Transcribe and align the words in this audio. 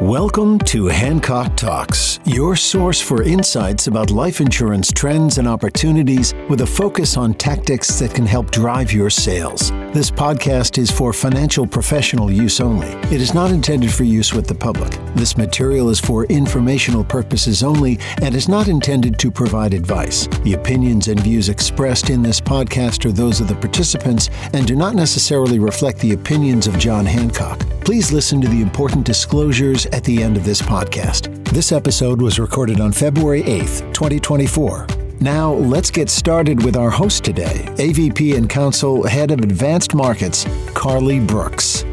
Welcome 0.00 0.58
to 0.60 0.86
Hancock 0.86 1.58
Talks, 1.58 2.20
your 2.24 2.56
source 2.56 3.02
for 3.02 3.22
insights 3.22 3.86
about 3.86 4.10
life 4.10 4.40
insurance 4.40 4.90
trends 4.90 5.36
and 5.36 5.46
opportunities 5.46 6.32
with 6.48 6.62
a 6.62 6.66
focus 6.66 7.18
on 7.18 7.34
tactics 7.34 7.98
that 7.98 8.14
can 8.14 8.24
help 8.24 8.50
drive 8.50 8.94
your 8.94 9.10
sales. 9.10 9.72
This 9.92 10.10
podcast 10.10 10.78
is 10.78 10.90
for 10.90 11.12
financial 11.12 11.66
professional 11.66 12.30
use 12.30 12.62
only. 12.62 12.86
It 13.14 13.20
is 13.20 13.34
not 13.34 13.50
intended 13.50 13.92
for 13.92 14.04
use 14.04 14.32
with 14.32 14.46
the 14.46 14.54
public. 14.54 14.90
This 15.14 15.36
material 15.36 15.90
is 15.90 16.00
for 16.00 16.24
informational 16.26 17.04
purposes 17.04 17.62
only 17.62 17.98
and 18.22 18.34
is 18.34 18.48
not 18.48 18.68
intended 18.68 19.18
to 19.18 19.30
provide 19.30 19.74
advice. 19.74 20.28
The 20.44 20.54
opinions 20.54 21.08
and 21.08 21.20
views 21.20 21.50
expressed 21.50 22.08
in 22.08 22.22
this 22.22 22.40
podcast 22.40 23.04
are 23.04 23.12
those 23.12 23.40
of 23.40 23.48
the 23.48 23.54
participants 23.56 24.30
and 24.54 24.66
do 24.66 24.76
not 24.76 24.94
necessarily 24.94 25.58
reflect 25.58 25.98
the 25.98 26.12
opinions 26.12 26.66
of 26.66 26.78
John 26.78 27.04
Hancock. 27.04 27.58
Please 27.84 28.12
listen 28.12 28.40
to 28.40 28.48
the 28.48 28.62
important 28.62 29.04
disclosures 29.04 29.86
at 29.92 30.04
the 30.04 30.22
end 30.22 30.36
of 30.36 30.44
this 30.44 30.62
podcast. 30.62 31.44
This 31.46 31.72
episode 31.72 32.22
was 32.22 32.38
recorded 32.38 32.80
on 32.80 32.92
February 32.92 33.42
8th, 33.42 33.80
2024. 33.92 34.86
Now, 35.20 35.52
let's 35.52 35.90
get 35.90 36.08
started 36.08 36.64
with 36.64 36.76
our 36.76 36.88
host 36.88 37.24
today, 37.24 37.66
AVP 37.76 38.36
and 38.36 38.48
Counsel 38.48 39.06
Head 39.06 39.30
of 39.30 39.40
Advanced 39.40 39.94
Markets, 39.94 40.46
Carly 40.74 41.20
Brooks. 41.20 41.84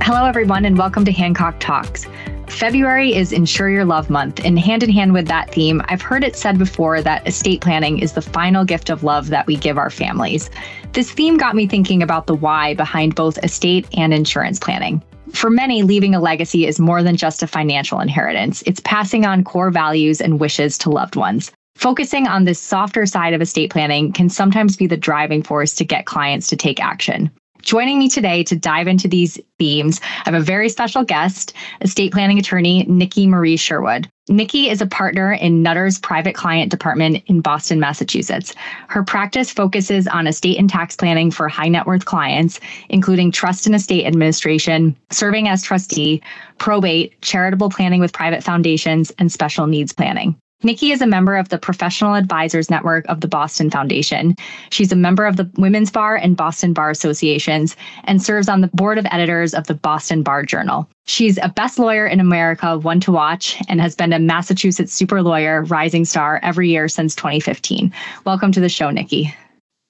Hello, 0.00 0.24
everyone, 0.24 0.64
and 0.64 0.78
welcome 0.78 1.04
to 1.04 1.12
Hancock 1.12 1.60
Talks. 1.60 2.06
February 2.48 3.14
is 3.14 3.32
Insure 3.32 3.70
Your 3.70 3.84
Love 3.84 4.10
Month, 4.10 4.44
and 4.44 4.58
hand 4.58 4.82
in 4.82 4.90
hand 4.90 5.12
with 5.12 5.26
that 5.28 5.50
theme, 5.52 5.82
I've 5.86 6.02
heard 6.02 6.22
it 6.22 6.36
said 6.36 6.58
before 6.58 7.02
that 7.02 7.26
estate 7.26 7.60
planning 7.60 7.98
is 7.98 8.12
the 8.12 8.22
final 8.22 8.64
gift 8.64 8.90
of 8.90 9.02
love 9.02 9.28
that 9.28 9.46
we 9.46 9.56
give 9.56 9.78
our 9.78 9.90
families. 9.90 10.50
This 10.92 11.10
theme 11.10 11.36
got 11.36 11.56
me 11.56 11.66
thinking 11.66 12.02
about 12.02 12.26
the 12.26 12.34
why 12.34 12.74
behind 12.74 13.14
both 13.14 13.42
estate 13.42 13.86
and 13.96 14.12
insurance 14.12 14.58
planning. 14.58 15.02
For 15.32 15.50
many, 15.50 15.82
leaving 15.82 16.14
a 16.14 16.20
legacy 16.20 16.66
is 16.66 16.78
more 16.78 17.02
than 17.02 17.16
just 17.16 17.42
a 17.42 17.46
financial 17.46 18.00
inheritance. 18.00 18.62
It's 18.66 18.80
passing 18.80 19.24
on 19.24 19.44
core 19.44 19.70
values 19.70 20.20
and 20.20 20.38
wishes 20.38 20.78
to 20.78 20.90
loved 20.90 21.16
ones. 21.16 21.50
Focusing 21.74 22.28
on 22.28 22.44
this 22.44 22.60
softer 22.60 23.06
side 23.06 23.34
of 23.34 23.42
estate 23.42 23.70
planning 23.70 24.12
can 24.12 24.28
sometimes 24.28 24.76
be 24.76 24.86
the 24.86 24.96
driving 24.96 25.42
force 25.42 25.74
to 25.74 25.84
get 25.84 26.06
clients 26.06 26.46
to 26.48 26.56
take 26.56 26.80
action. 26.80 27.30
Joining 27.62 28.00
me 28.00 28.08
today 28.08 28.42
to 28.44 28.56
dive 28.56 28.88
into 28.88 29.06
these 29.06 29.38
themes, 29.58 30.00
I 30.02 30.30
have 30.30 30.34
a 30.34 30.40
very 30.40 30.68
special 30.68 31.04
guest, 31.04 31.52
estate 31.80 32.12
planning 32.12 32.38
attorney 32.38 32.84
Nikki 32.88 33.28
Marie 33.28 33.56
Sherwood. 33.56 34.10
Nikki 34.28 34.68
is 34.68 34.80
a 34.80 34.86
partner 34.86 35.32
in 35.32 35.62
Nutter's 35.62 35.98
private 35.98 36.34
client 36.34 36.72
department 36.72 37.22
in 37.26 37.40
Boston, 37.40 37.78
Massachusetts. 37.78 38.54
Her 38.88 39.04
practice 39.04 39.52
focuses 39.52 40.08
on 40.08 40.26
estate 40.26 40.58
and 40.58 40.68
tax 40.68 40.96
planning 40.96 41.30
for 41.30 41.48
high 41.48 41.68
net 41.68 41.86
worth 41.86 42.04
clients, 42.04 42.58
including 42.88 43.30
trust 43.30 43.66
and 43.66 43.74
estate 43.76 44.06
administration, 44.06 44.96
serving 45.10 45.48
as 45.48 45.62
trustee, 45.62 46.20
probate, 46.58 47.20
charitable 47.22 47.70
planning 47.70 48.00
with 48.00 48.12
private 48.12 48.42
foundations, 48.42 49.12
and 49.18 49.30
special 49.30 49.68
needs 49.68 49.92
planning. 49.92 50.36
Nikki 50.64 50.92
is 50.92 51.02
a 51.02 51.06
member 51.06 51.36
of 51.36 51.48
the 51.48 51.58
Professional 51.58 52.14
Advisors 52.14 52.70
Network 52.70 53.04
of 53.06 53.20
the 53.20 53.26
Boston 53.26 53.68
Foundation. 53.68 54.36
She's 54.70 54.92
a 54.92 54.96
member 54.96 55.26
of 55.26 55.36
the 55.36 55.50
Women's 55.56 55.90
Bar 55.90 56.16
and 56.16 56.36
Boston 56.36 56.72
Bar 56.72 56.90
Associations 56.90 57.76
and 58.04 58.22
serves 58.22 58.48
on 58.48 58.60
the 58.60 58.68
board 58.68 58.96
of 58.96 59.06
editors 59.10 59.54
of 59.54 59.66
the 59.66 59.74
Boston 59.74 60.22
Bar 60.22 60.44
Journal. 60.44 60.88
She's 61.04 61.36
a 61.38 61.48
best 61.48 61.80
lawyer 61.80 62.06
in 62.06 62.20
America, 62.20 62.78
one 62.78 63.00
to 63.00 63.10
watch, 63.10 63.60
and 63.68 63.80
has 63.80 63.96
been 63.96 64.12
a 64.12 64.20
Massachusetts 64.20 64.92
super 64.92 65.20
lawyer 65.20 65.64
rising 65.64 66.04
star 66.04 66.38
every 66.44 66.68
year 66.68 66.86
since 66.88 67.16
2015. 67.16 67.92
Welcome 68.24 68.52
to 68.52 68.60
the 68.60 68.68
show, 68.68 68.90
Nikki. 68.90 69.34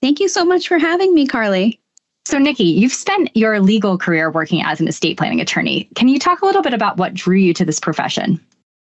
Thank 0.00 0.20
you 0.20 0.28
so 0.28 0.44
much 0.44 0.68
for 0.68 0.78
having 0.78 1.14
me, 1.14 1.26
Carly. 1.26 1.78
So, 2.24 2.38
Nikki, 2.38 2.64
you've 2.64 2.92
spent 2.92 3.36
your 3.36 3.60
legal 3.60 3.98
career 3.98 4.30
working 4.30 4.62
as 4.62 4.80
an 4.80 4.88
estate 4.88 5.18
planning 5.18 5.40
attorney. 5.40 5.88
Can 5.96 6.08
you 6.08 6.18
talk 6.18 6.40
a 6.40 6.46
little 6.46 6.62
bit 6.62 6.72
about 6.72 6.96
what 6.96 7.14
drew 7.14 7.36
you 7.36 7.52
to 7.54 7.64
this 7.64 7.80
profession? 7.80 8.40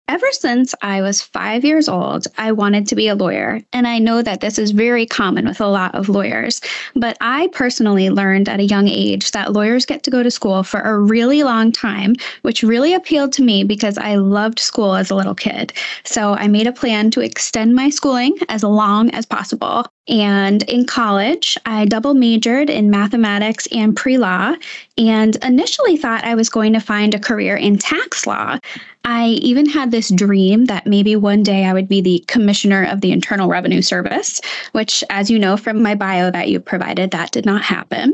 Ever 0.09 0.29
since 0.33 0.75
I 0.81 1.01
was 1.01 1.21
five 1.21 1.63
years 1.63 1.87
old, 1.87 2.27
I 2.37 2.51
wanted 2.51 2.87
to 2.87 2.95
be 2.95 3.07
a 3.07 3.15
lawyer. 3.15 3.61
And 3.71 3.87
I 3.87 3.99
know 3.99 4.21
that 4.21 4.41
this 4.41 4.59
is 4.59 4.71
very 4.71 5.05
common 5.05 5.45
with 5.45 5.61
a 5.61 5.67
lot 5.67 5.95
of 5.95 6.09
lawyers. 6.09 6.59
But 6.93 7.17
I 7.21 7.47
personally 7.53 8.09
learned 8.09 8.49
at 8.49 8.59
a 8.59 8.65
young 8.65 8.89
age 8.89 9.31
that 9.31 9.53
lawyers 9.53 9.85
get 9.85 10.03
to 10.03 10.11
go 10.11 10.21
to 10.21 10.29
school 10.29 10.61
for 10.61 10.81
a 10.81 10.99
really 10.99 11.43
long 11.43 11.71
time, 11.71 12.15
which 12.41 12.63
really 12.63 12.93
appealed 12.93 13.31
to 13.33 13.43
me 13.43 13.63
because 13.63 13.97
I 13.97 14.15
loved 14.15 14.59
school 14.59 14.93
as 14.93 15.09
a 15.09 15.15
little 15.15 15.35
kid. 15.35 15.71
So 16.03 16.33
I 16.33 16.49
made 16.49 16.67
a 16.67 16.73
plan 16.73 17.09
to 17.11 17.21
extend 17.21 17.73
my 17.73 17.89
schooling 17.89 18.35
as 18.49 18.61
long 18.61 19.09
as 19.11 19.25
possible. 19.25 19.85
And 20.09 20.63
in 20.63 20.85
college, 20.85 21.57
I 21.65 21.85
double 21.85 22.13
majored 22.13 22.69
in 22.69 22.89
mathematics 22.89 23.67
and 23.71 23.95
pre 23.95 24.17
law, 24.17 24.53
and 24.97 25.37
initially 25.37 25.95
thought 25.95 26.25
I 26.25 26.35
was 26.35 26.49
going 26.49 26.73
to 26.73 26.81
find 26.81 27.13
a 27.13 27.19
career 27.19 27.55
in 27.55 27.77
tax 27.77 28.27
law. 28.27 28.59
I 29.05 29.27
even 29.41 29.65
had 29.65 29.91
this 29.91 30.09
dream 30.09 30.65
that 30.65 30.87
maybe 30.87 31.15
one 31.15 31.43
day 31.43 31.65
I 31.65 31.73
would 31.73 31.89
be 31.89 31.99
the 31.99 32.23
commissioner 32.27 32.85
of 32.85 33.01
the 33.01 33.11
Internal 33.11 33.49
Revenue 33.49 33.81
Service, 33.81 34.39
which, 34.71 35.03
as 35.09 35.29
you 35.29 35.37
know 35.37 35.57
from 35.57 35.81
my 35.81 35.95
bio 35.95 36.31
that 36.31 36.49
you 36.49 36.59
provided, 36.59 37.11
that 37.11 37.31
did 37.31 37.45
not 37.45 37.63
happen. 37.63 38.13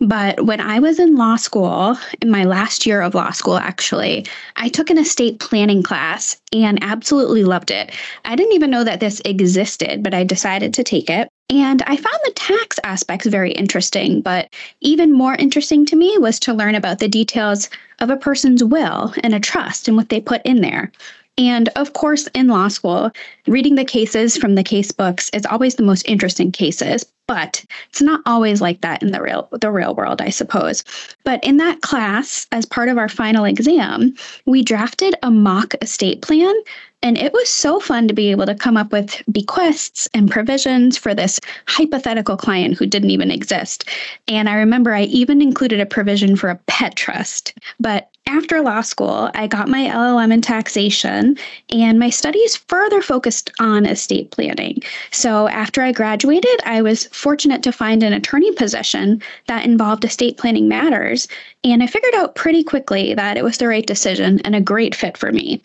But 0.00 0.44
when 0.46 0.60
I 0.60 0.78
was 0.78 1.00
in 1.00 1.16
law 1.16 1.36
school, 1.36 1.96
in 2.20 2.30
my 2.30 2.44
last 2.44 2.86
year 2.86 3.00
of 3.00 3.14
law 3.14 3.30
school, 3.30 3.56
actually, 3.56 4.26
I 4.56 4.68
took 4.68 4.90
an 4.90 4.98
estate 4.98 5.40
planning 5.40 5.82
class 5.82 6.40
and 6.52 6.82
absolutely 6.82 7.44
loved 7.44 7.70
it. 7.70 7.90
I 8.24 8.36
didn't 8.36 8.54
even 8.54 8.70
know 8.70 8.84
that 8.84 9.00
this 9.00 9.20
existed, 9.24 10.02
but 10.02 10.14
I 10.14 10.24
decided 10.24 10.74
to 10.74 10.84
take 10.84 11.10
it. 11.10 11.28
And 11.50 11.82
I 11.82 11.96
found 11.96 12.18
the 12.24 12.32
tax 12.36 12.78
aspects 12.84 13.26
very 13.26 13.50
interesting, 13.50 14.20
but 14.20 14.54
even 14.80 15.12
more 15.12 15.34
interesting 15.34 15.84
to 15.86 15.96
me 15.96 16.16
was 16.16 16.38
to 16.40 16.54
learn 16.54 16.76
about 16.76 17.00
the 17.00 17.08
details 17.08 17.68
of 17.98 18.08
a 18.08 18.16
person's 18.16 18.62
will 18.62 19.12
and 19.24 19.34
a 19.34 19.40
trust 19.40 19.88
and 19.88 19.96
what 19.96 20.10
they 20.10 20.20
put 20.20 20.42
in 20.44 20.60
there. 20.60 20.92
And 21.36 21.68
of 21.70 21.92
course, 21.92 22.28
in 22.34 22.48
law 22.48 22.68
school, 22.68 23.10
reading 23.46 23.74
the 23.74 23.84
cases 23.84 24.36
from 24.36 24.54
the 24.54 24.62
case 24.62 24.92
books 24.92 25.28
is 25.30 25.46
always 25.46 25.74
the 25.74 25.82
most 25.82 26.08
interesting 26.08 26.52
cases, 26.52 27.04
but 27.26 27.64
it's 27.88 28.02
not 28.02 28.20
always 28.26 28.60
like 28.60 28.82
that 28.82 29.02
in 29.02 29.10
the 29.10 29.22
real 29.22 29.48
the 29.52 29.70
real 29.70 29.94
world, 29.94 30.20
I 30.20 30.30
suppose. 30.30 30.84
But 31.24 31.42
in 31.42 31.56
that 31.56 31.80
class, 31.80 32.46
as 32.52 32.66
part 32.66 32.88
of 32.88 32.98
our 32.98 33.08
final 33.08 33.44
exam, 33.44 34.14
we 34.46 34.62
drafted 34.62 35.14
a 35.22 35.30
mock 35.30 35.74
estate 35.80 36.22
plan 36.22 36.54
and 37.02 37.16
it 37.16 37.32
was 37.32 37.48
so 37.48 37.80
fun 37.80 38.08
to 38.08 38.14
be 38.14 38.30
able 38.30 38.46
to 38.46 38.54
come 38.54 38.76
up 38.76 38.92
with 38.92 39.22
bequests 39.32 40.08
and 40.12 40.30
provisions 40.30 40.98
for 40.98 41.14
this 41.14 41.40
hypothetical 41.66 42.36
client 42.36 42.76
who 42.76 42.86
didn't 42.86 43.10
even 43.10 43.30
exist. 43.30 43.88
And 44.28 44.48
I 44.48 44.54
remember 44.54 44.92
I 44.92 45.04
even 45.04 45.40
included 45.40 45.80
a 45.80 45.86
provision 45.86 46.36
for 46.36 46.50
a 46.50 46.60
pet 46.66 46.96
trust. 46.96 47.54
But 47.78 48.10
after 48.26 48.60
law 48.60 48.82
school, 48.82 49.30
I 49.34 49.46
got 49.46 49.68
my 49.68 49.88
LLM 49.88 50.32
in 50.32 50.40
taxation, 50.40 51.36
and 51.70 51.98
my 51.98 52.10
studies 52.10 52.54
further 52.54 53.02
focused 53.02 53.50
on 53.58 53.86
estate 53.86 54.30
planning. 54.30 54.82
So, 55.10 55.48
after 55.48 55.82
I 55.82 55.90
graduated, 55.90 56.60
I 56.64 56.80
was 56.80 57.06
fortunate 57.06 57.62
to 57.64 57.72
find 57.72 58.02
an 58.02 58.12
attorney 58.12 58.52
position 58.52 59.20
that 59.46 59.64
involved 59.64 60.04
estate 60.04 60.36
planning 60.36 60.68
matters, 60.68 61.26
and 61.64 61.82
I 61.82 61.88
figured 61.88 62.14
out 62.14 62.36
pretty 62.36 62.62
quickly 62.62 63.14
that 63.14 63.36
it 63.36 63.42
was 63.42 63.58
the 63.58 63.68
right 63.68 63.86
decision 63.86 64.40
and 64.44 64.54
a 64.54 64.60
great 64.60 64.94
fit 64.94 65.16
for 65.16 65.32
me. 65.32 65.60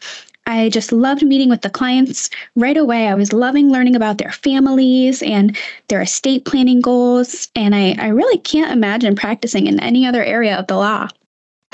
I 0.47 0.69
just 0.69 0.91
loved 0.91 1.23
meeting 1.23 1.49
with 1.49 1.61
the 1.61 1.69
clients 1.69 2.29
right 2.55 2.77
away. 2.77 3.07
I 3.07 3.15
was 3.15 3.33
loving 3.33 3.71
learning 3.71 3.95
about 3.95 4.17
their 4.17 4.31
families 4.31 5.23
and 5.23 5.57
their 5.87 6.01
estate 6.01 6.45
planning 6.45 6.81
goals. 6.81 7.49
And 7.55 7.75
I, 7.75 7.95
I 7.97 8.09
really 8.09 8.37
can't 8.37 8.71
imagine 8.71 9.15
practicing 9.15 9.67
in 9.67 9.79
any 9.79 10.05
other 10.05 10.23
area 10.23 10.57
of 10.57 10.67
the 10.67 10.75
law. 10.75 11.07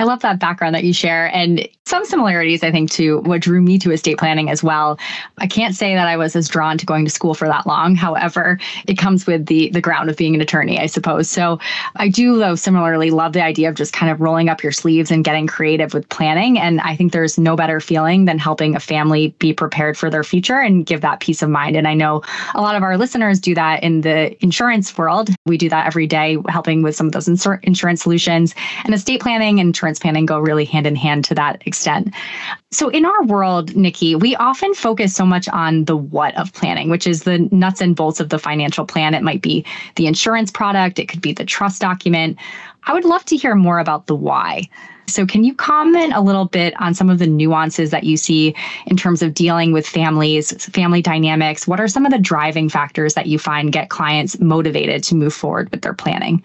I 0.01 0.03
love 0.03 0.21
that 0.21 0.39
background 0.39 0.73
that 0.73 0.83
you 0.83 0.93
share 0.93 1.27
and 1.27 1.69
some 1.85 2.05
similarities, 2.05 2.63
I 2.63 2.71
think, 2.71 2.89
to 2.91 3.19
what 3.19 3.41
drew 3.41 3.61
me 3.61 3.77
to 3.79 3.91
estate 3.91 4.17
planning 4.17 4.49
as 4.49 4.63
well. 4.63 4.97
I 5.37 5.45
can't 5.45 5.75
say 5.75 5.93
that 5.93 6.07
I 6.07 6.17
was 6.17 6.35
as 6.35 6.47
drawn 6.47 6.77
to 6.79 6.85
going 6.87 7.05
to 7.05 7.11
school 7.11 7.35
for 7.35 7.47
that 7.47 7.67
long. 7.67 7.95
However, 7.95 8.59
it 8.87 8.97
comes 8.97 9.27
with 9.27 9.45
the 9.45 9.69
the 9.69 9.81
ground 9.81 10.09
of 10.09 10.17
being 10.17 10.33
an 10.33 10.41
attorney, 10.41 10.79
I 10.79 10.87
suppose. 10.87 11.29
So 11.29 11.59
I 11.97 12.07
do, 12.07 12.39
though, 12.39 12.55
similarly 12.55 13.11
love 13.11 13.33
the 13.33 13.43
idea 13.43 13.69
of 13.69 13.75
just 13.75 13.93
kind 13.93 14.11
of 14.11 14.21
rolling 14.21 14.49
up 14.49 14.63
your 14.63 14.71
sleeves 14.71 15.11
and 15.11 15.23
getting 15.23 15.45
creative 15.45 15.93
with 15.93 16.09
planning. 16.09 16.57
And 16.57 16.81
I 16.81 16.95
think 16.95 17.11
there's 17.11 17.37
no 17.37 17.55
better 17.55 17.79
feeling 17.79 18.25
than 18.25 18.39
helping 18.39 18.75
a 18.75 18.79
family 18.79 19.35
be 19.37 19.53
prepared 19.53 19.97
for 19.97 20.09
their 20.09 20.23
future 20.23 20.57
and 20.57 20.85
give 20.85 21.01
that 21.01 21.19
peace 21.19 21.43
of 21.43 21.49
mind. 21.49 21.75
And 21.75 21.87
I 21.87 21.93
know 21.93 22.23
a 22.55 22.61
lot 22.61 22.75
of 22.75 22.81
our 22.81 22.97
listeners 22.97 23.39
do 23.39 23.53
that 23.53 23.83
in 23.83 24.01
the 24.01 24.41
insurance 24.43 24.97
world. 24.97 25.29
We 25.45 25.59
do 25.59 25.69
that 25.69 25.85
every 25.85 26.07
day, 26.07 26.37
helping 26.47 26.81
with 26.81 26.95
some 26.95 27.07
of 27.07 27.11
those 27.11 27.27
insur- 27.27 27.63
insurance 27.63 28.01
solutions. 28.01 28.55
And 28.85 28.95
estate 28.95 29.21
planning 29.21 29.59
and 29.59 29.75
insurance 29.91 29.99
planning 29.99 30.25
go 30.25 30.39
really 30.39 30.65
hand 30.65 30.87
in 30.87 30.95
hand 30.95 31.25
to 31.25 31.35
that 31.35 31.61
extent. 31.67 32.13
So, 32.71 32.89
in 32.89 33.05
our 33.05 33.23
world, 33.23 33.75
Nikki, 33.75 34.15
we 34.15 34.35
often 34.35 34.73
focus 34.73 35.13
so 35.13 35.25
much 35.25 35.49
on 35.49 35.85
the 35.85 35.97
what 35.97 36.35
of 36.37 36.53
planning, 36.53 36.89
which 36.89 37.07
is 37.07 37.23
the 37.23 37.39
nuts 37.51 37.81
and 37.81 37.95
bolts 37.95 38.19
of 38.21 38.29
the 38.29 38.39
financial 38.39 38.85
plan. 38.85 39.13
It 39.13 39.23
might 39.23 39.41
be 39.41 39.65
the 39.95 40.07
insurance 40.07 40.51
product, 40.51 40.99
it 40.99 41.09
could 41.09 41.21
be 41.21 41.33
the 41.33 41.45
trust 41.45 41.81
document. 41.81 42.37
I 42.83 42.93
would 42.93 43.05
love 43.05 43.25
to 43.25 43.37
hear 43.37 43.53
more 43.55 43.79
about 43.79 44.07
the 44.07 44.15
why. 44.15 44.69
So, 45.07 45.25
can 45.25 45.43
you 45.43 45.53
comment 45.53 46.13
a 46.15 46.21
little 46.21 46.45
bit 46.45 46.73
on 46.79 46.93
some 46.93 47.09
of 47.09 47.19
the 47.19 47.27
nuances 47.27 47.89
that 47.89 48.05
you 48.05 48.15
see 48.15 48.55
in 48.85 48.95
terms 48.95 49.21
of 49.21 49.33
dealing 49.33 49.73
with 49.73 49.85
families, 49.85 50.53
family 50.67 51.01
dynamics? 51.01 51.67
What 51.67 51.81
are 51.81 51.89
some 51.89 52.05
of 52.05 52.13
the 52.13 52.19
driving 52.19 52.69
factors 52.69 53.13
that 53.15 53.27
you 53.27 53.37
find 53.37 53.73
get 53.73 53.89
clients 53.89 54.39
motivated 54.39 55.03
to 55.05 55.15
move 55.15 55.33
forward 55.33 55.69
with 55.71 55.81
their 55.81 55.93
planning? 55.93 56.41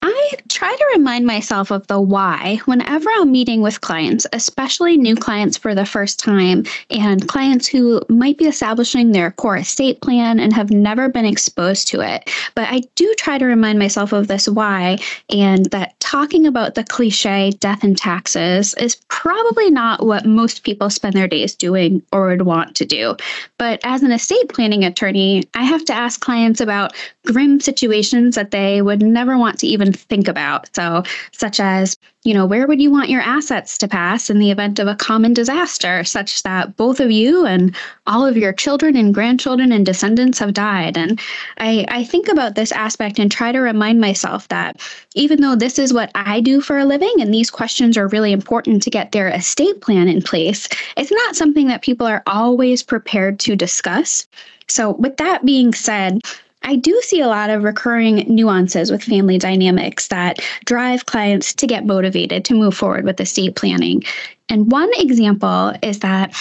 I 0.00 0.30
try 0.48 0.74
to 0.74 0.90
remind 0.94 1.26
myself 1.26 1.70
of 1.70 1.86
the 1.88 2.00
why 2.00 2.60
whenever 2.66 3.10
I'm 3.16 3.32
meeting 3.32 3.62
with 3.62 3.80
clients, 3.80 4.26
especially 4.32 4.96
new 4.96 5.16
clients 5.16 5.56
for 5.56 5.74
the 5.74 5.84
first 5.84 6.20
time 6.20 6.64
and 6.90 7.26
clients 7.26 7.66
who 7.66 8.00
might 8.08 8.38
be 8.38 8.46
establishing 8.46 9.10
their 9.10 9.32
core 9.32 9.56
estate 9.56 10.00
plan 10.00 10.38
and 10.38 10.52
have 10.52 10.70
never 10.70 11.08
been 11.08 11.24
exposed 11.24 11.88
to 11.88 12.00
it. 12.00 12.30
But 12.54 12.68
I 12.68 12.82
do 12.94 13.12
try 13.18 13.38
to 13.38 13.46
remind 13.46 13.78
myself 13.78 14.12
of 14.12 14.28
this 14.28 14.48
why 14.48 14.98
and 15.30 15.66
that 15.66 15.98
talking 16.00 16.46
about 16.46 16.74
the 16.74 16.84
cliche 16.84 17.50
death 17.58 17.82
and 17.82 17.96
taxes 17.96 18.74
is 18.74 18.96
probably 19.08 19.70
not 19.70 20.06
what 20.06 20.26
most 20.26 20.62
people 20.62 20.90
spend 20.90 21.14
their 21.14 21.28
days 21.28 21.54
doing 21.54 22.02
or 22.12 22.28
would 22.28 22.42
want 22.42 22.76
to 22.76 22.84
do. 22.84 23.16
But 23.58 23.80
as 23.82 24.02
an 24.02 24.12
estate 24.12 24.48
planning 24.48 24.84
attorney, 24.84 25.44
I 25.54 25.64
have 25.64 25.84
to 25.86 25.92
ask 25.92 26.20
clients 26.20 26.60
about 26.60 26.94
grim 27.26 27.60
situations 27.60 28.36
that 28.36 28.52
they 28.52 28.80
would 28.80 29.02
never 29.02 29.36
want 29.36 29.58
to 29.58 29.66
even 29.66 29.87
think 29.92 30.28
about. 30.28 30.74
So, 30.74 31.02
such 31.32 31.60
as, 31.60 31.96
you 32.24 32.34
know, 32.34 32.46
where 32.46 32.66
would 32.66 32.80
you 32.80 32.90
want 32.90 33.10
your 33.10 33.20
assets 33.20 33.78
to 33.78 33.88
pass 33.88 34.28
in 34.28 34.38
the 34.38 34.50
event 34.50 34.78
of 34.78 34.88
a 34.88 34.96
common 34.96 35.32
disaster, 35.32 36.04
such 36.04 36.42
that 36.42 36.76
both 36.76 37.00
of 37.00 37.10
you 37.10 37.46
and 37.46 37.74
all 38.06 38.24
of 38.26 38.36
your 38.36 38.52
children 38.52 38.96
and 38.96 39.14
grandchildren 39.14 39.72
and 39.72 39.86
descendants 39.86 40.38
have 40.38 40.52
died? 40.52 40.96
And 40.96 41.20
I, 41.58 41.84
I 41.88 42.04
think 42.04 42.28
about 42.28 42.54
this 42.54 42.72
aspect 42.72 43.18
and 43.18 43.30
try 43.30 43.52
to 43.52 43.60
remind 43.60 44.00
myself 44.00 44.48
that 44.48 44.80
even 45.14 45.40
though 45.40 45.56
this 45.56 45.78
is 45.78 45.92
what 45.92 46.10
I 46.14 46.40
do 46.40 46.60
for 46.60 46.78
a 46.78 46.84
living 46.84 47.14
and 47.20 47.32
these 47.32 47.50
questions 47.50 47.96
are 47.96 48.08
really 48.08 48.32
important 48.32 48.82
to 48.82 48.90
get 48.90 49.12
their 49.12 49.28
estate 49.28 49.80
plan 49.80 50.08
in 50.08 50.22
place, 50.22 50.68
it's 50.96 51.12
not 51.12 51.36
something 51.36 51.68
that 51.68 51.82
people 51.82 52.06
are 52.06 52.22
always 52.26 52.82
prepared 52.82 53.38
to 53.40 53.56
discuss. 53.56 54.26
So, 54.68 54.92
with 54.92 55.16
that 55.16 55.46
being 55.46 55.72
said, 55.72 56.20
I 56.62 56.76
do 56.76 57.00
see 57.02 57.20
a 57.20 57.28
lot 57.28 57.50
of 57.50 57.62
recurring 57.62 58.24
nuances 58.28 58.90
with 58.90 59.02
family 59.02 59.38
dynamics 59.38 60.08
that 60.08 60.40
drive 60.64 61.06
clients 61.06 61.54
to 61.54 61.66
get 61.66 61.86
motivated 61.86 62.44
to 62.46 62.54
move 62.54 62.76
forward 62.76 63.04
with 63.04 63.20
estate 63.20 63.56
planning. 63.56 64.02
And 64.48 64.70
one 64.70 64.90
example 64.98 65.72
is 65.82 66.00
that 66.00 66.34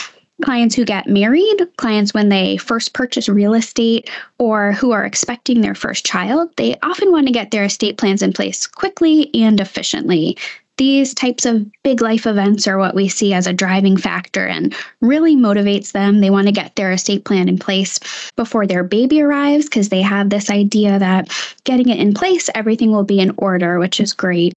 clients 0.43 0.75
who 0.75 0.85
get 0.85 1.07
married, 1.07 1.67
clients 1.77 2.13
when 2.13 2.29
they 2.29 2.57
first 2.57 2.93
purchase 2.93 3.27
real 3.27 3.53
estate, 3.53 4.09
or 4.37 4.73
who 4.73 4.91
are 4.91 5.05
expecting 5.05 5.61
their 5.61 5.75
first 5.75 6.05
child, 6.05 6.49
they 6.57 6.75
often 6.83 7.11
want 7.11 7.27
to 7.27 7.33
get 7.33 7.51
their 7.51 7.63
estate 7.63 7.97
plans 7.97 8.21
in 8.21 8.33
place 8.33 8.67
quickly 8.67 9.33
and 9.33 9.59
efficiently 9.59 10.37
these 10.77 11.13
types 11.13 11.45
of 11.45 11.65
big 11.83 12.01
life 12.01 12.25
events 12.25 12.67
are 12.67 12.77
what 12.77 12.95
we 12.95 13.07
see 13.07 13.33
as 13.33 13.47
a 13.47 13.53
driving 13.53 13.97
factor 13.97 14.45
and 14.45 14.75
really 15.01 15.35
motivates 15.35 15.91
them. 15.91 16.21
They 16.21 16.29
want 16.29 16.47
to 16.47 16.53
get 16.53 16.75
their 16.75 16.91
estate 16.91 17.25
plan 17.25 17.49
in 17.49 17.57
place 17.57 17.99
before 18.35 18.67
their 18.67 18.83
baby 18.83 19.21
arrives 19.21 19.65
because 19.65 19.89
they 19.89 20.01
have 20.01 20.29
this 20.29 20.49
idea 20.49 20.99
that 20.99 21.29
getting 21.63 21.89
it 21.89 21.99
in 21.99 22.13
place, 22.13 22.49
everything 22.55 22.91
will 22.91 23.03
be 23.03 23.19
in 23.19 23.33
order, 23.37 23.79
which 23.79 23.99
is 23.99 24.13
great. 24.13 24.53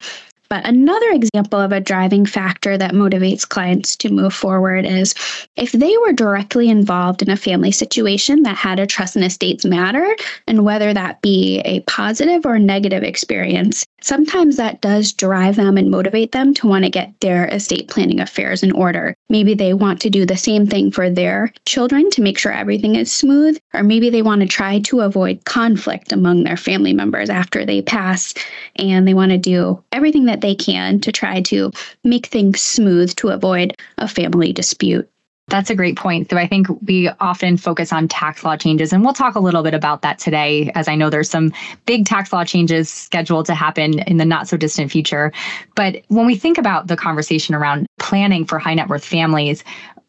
But 0.51 0.67
another 0.67 1.11
example 1.13 1.61
of 1.61 1.71
a 1.71 1.79
driving 1.81 2.27
factor 2.27 2.77
that 2.77 2.93
motivates 2.93 3.49
clients 3.49 3.95
to 3.99 4.11
move 4.11 4.35
forward 4.35 4.85
is 4.85 5.15
if 5.55 5.71
they 5.71 5.97
were 5.99 6.13
directly 6.13 6.69
involved 6.69 7.23
in 7.23 7.31
a 7.31 7.37
family 7.37 7.71
situation 7.71 8.43
that 8.43 8.57
had 8.57 8.81
a 8.81 8.87
trust 8.87 9.15
and 9.15 9.25
estates 9.25 9.65
matter, 9.65 10.17
and 10.49 10.65
whether 10.65 10.93
that 10.93 11.23
be 11.23 11.61
a 11.61 11.81
positive 11.83 12.45
or 12.45 12.59
negative 12.59 13.05
experience, 13.05 13.87
sometimes 14.03 14.57
that 14.57 14.81
does 14.81 15.13
drive 15.13 15.55
them 15.55 15.77
and 15.77 15.89
motivate 15.89 16.33
them 16.33 16.53
to 16.55 16.67
want 16.67 16.85
to 16.85 16.91
get 16.91 17.13
their 17.21 17.47
estate 17.47 17.89
planning 17.89 18.19
affairs 18.19 18.65
in 18.65 18.73
order. 18.73 19.15
Maybe 19.29 19.55
they 19.55 19.73
want 19.73 20.01
to 20.01 20.11
do 20.11 20.27
the 20.27 20.37
same 20.37 20.67
thing 20.67 20.91
for 20.91 21.09
their 21.09 21.53
children 21.65 22.11
to 22.11 22.23
make 22.23 22.39
sure 22.39 22.51
everything 22.51 22.97
is 22.97 23.13
smooth, 23.13 23.57
or 23.73 23.85
maybe 23.85 24.11
they 24.11 24.23
want 24.23 24.41
to 24.41 24.49
try 24.49 24.81
to 24.81 25.01
avoid 25.01 25.45
conflict 25.45 26.11
among 26.11 26.43
their 26.43 26.57
family 26.57 26.93
members 26.93 27.31
after 27.31 27.65
they 27.65 27.83
pass 27.83 28.35
and 28.77 29.07
they 29.07 29.15
want 29.15 29.31
to 29.31 29.39
do 29.39 29.81
everything 29.93 30.25
that 30.25 30.40
they 30.41 30.55
can 30.55 31.01
to 31.01 31.13
try 31.13 31.41
to 31.43 31.73
make 32.05 32.27
things 32.27 32.61
smooth 32.61 33.15
to 33.17 33.29
avoid 33.29 33.77
a 33.99 34.09
family 34.09 34.53
dispute. 34.53 35.09
That's 35.49 35.69
a 35.69 35.75
great 35.75 35.97
point. 35.97 36.31
So 36.31 36.37
I 36.37 36.47
think 36.47 36.69
we 36.87 37.09
often 37.19 37.57
focus 37.57 37.93
on 37.93 38.07
tax 38.07 38.45
law 38.45 38.57
changes, 38.57 38.93
and 38.93 39.03
we'll 39.03 39.13
talk 39.13 39.35
a 39.35 39.41
little 39.41 39.65
bit 39.65 39.75
about 39.75 40.03
that 40.03 40.21
today, 40.21 40.71
as 40.77 40.87
I 40.87 40.95
know 40.95 41.11
there's 41.11 41.29
some 41.29 41.53
big 41.87 42.07
tax 42.07 42.33
law 42.33 42.45
changes 42.45 42.89
scheduled 42.89 43.47
to 43.47 43.55
happen 43.55 43.99
in 44.01 44.19
the 44.19 44.25
not 44.25 44.47
so 44.47 44.57
distant 44.57 44.93
future. 44.93 45.33
But 45.75 46.03
when 46.07 46.27
we 46.27 46.37
think 46.37 46.57
about 46.57 46.87
the 46.87 46.97
conversation 46.97 47.57
around 47.57 47.89
planning 47.99 48.47
for 48.47 48.61
high 48.61 48.75
net 48.75 48.89
worth 48.89 49.05
families, 49.05 49.65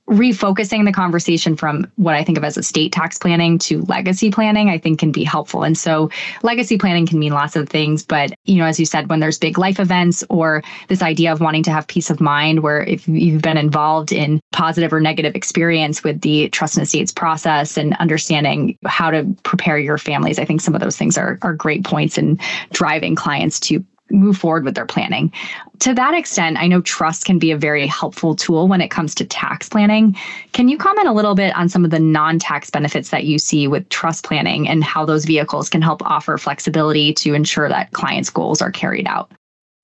refocusing 0.09 0.86
the 0.86 0.92
conversation 0.92 1.56
from 1.56 1.89
what 1.95 2.15
I 2.15 2.24
think 2.24 2.38
of 2.38 2.44
as 2.44 2.57
estate 2.57 2.92
tax 2.92 3.18
planning 3.18 3.57
to 3.59 3.81
legacy 3.83 4.30
planning, 4.30 4.69
I 4.69 4.77
think 4.77 5.00
can 5.00 5.12
be 5.12 5.24
helpful. 5.24 5.63
And 5.63 5.77
so 5.77 6.09
legacy 6.44 6.77
planning 6.77 7.07
can 7.07 7.19
mean 7.19 7.33
lots 7.33 7.56
of 7.56 7.69
things, 7.69 8.03
but 8.03 8.33
you 8.45 8.57
know, 8.57 8.65
as 8.65 8.80
you 8.80 8.86
said, 8.86 9.09
when 9.09 9.19
there's 9.19 9.39
big 9.39 9.57
life 9.57 9.80
events 9.80 10.24
or 10.30 10.63
this 10.89 11.01
idea 11.01 11.31
of 11.31 11.39
wanting 11.39 11.63
to 11.63 11.71
have 11.71 11.88
peace 11.88 12.09
of 12.09 12.19
mind, 12.19 12.62
where 12.62 12.81
if 12.83 13.07
you've 13.07 13.42
been 13.42 13.57
involved 13.57 14.12
in 14.12 14.42
positive 14.51 14.92
or 14.92 15.00
negative 15.00 15.36
experience 15.36 16.03
with 16.03 16.21
the 16.21 16.50
trust 16.50 16.77
and 16.77 16.83
estates 16.83 17.12
process 17.12 17.77
and 17.77 17.95
understanding 17.95 18.77
how 18.86 19.12
to 19.12 19.24
prepare 19.44 19.77
your 19.77 19.98
families, 19.98 20.39
I 20.39 20.45
think 20.45 20.62
some 20.62 20.75
of 20.75 20.81
those 20.81 20.98
things 20.98 21.18
are, 21.18 21.39
are 21.42 21.53
great 21.53 21.86
points 21.86 22.18
in 22.18 22.38
driving 22.71 23.15
clients 23.15 23.59
to 23.62 23.86
move 24.12 24.38
forward 24.38 24.63
with 24.63 24.75
their 24.75 24.86
planning. 24.86 25.31
To 25.80 25.94
that 25.94 26.13
extent, 26.13 26.58
I 26.58 26.68
know 26.68 26.81
trust 26.81 27.25
can 27.25 27.40
be 27.40 27.52
a 27.52 27.58
very 27.58 27.88
helpful 27.88 28.36
tool 28.36 28.68
when 28.68 28.81
it 28.81 28.90
comes 28.90 29.16
to 29.16 29.25
tax 29.25 29.68
planning. 29.69 30.16
Can 30.54 30.69
you 30.69 30.78
comment 30.78 31.08
a 31.08 31.13
little 31.13 31.36
bit 31.36 31.56
on 31.56 31.69
some 31.69 31.84
of 31.84 31.92
the 31.92 32.00
non 32.00 32.40
tax 32.40 32.69
benefits 32.69 33.10
that 33.10 33.25
you 33.25 33.40
see 33.40 33.68
with 33.68 33.90
trust 33.90 34.24
planning 34.24 34.68
and 34.68 34.84
how 34.84 35.06
those 35.06 35.25
vehicles 35.25 35.69
can 35.69 35.81
help 35.81 36.02
offer 36.04 36.38
flexibility 36.38 37.13
to 37.16 37.34
ensure 37.34 37.69
that 37.69 37.92
clients' 37.92 38.30
goals 38.30 38.62
are 38.62 38.72
carried 38.72 39.08
out? 39.08 39.31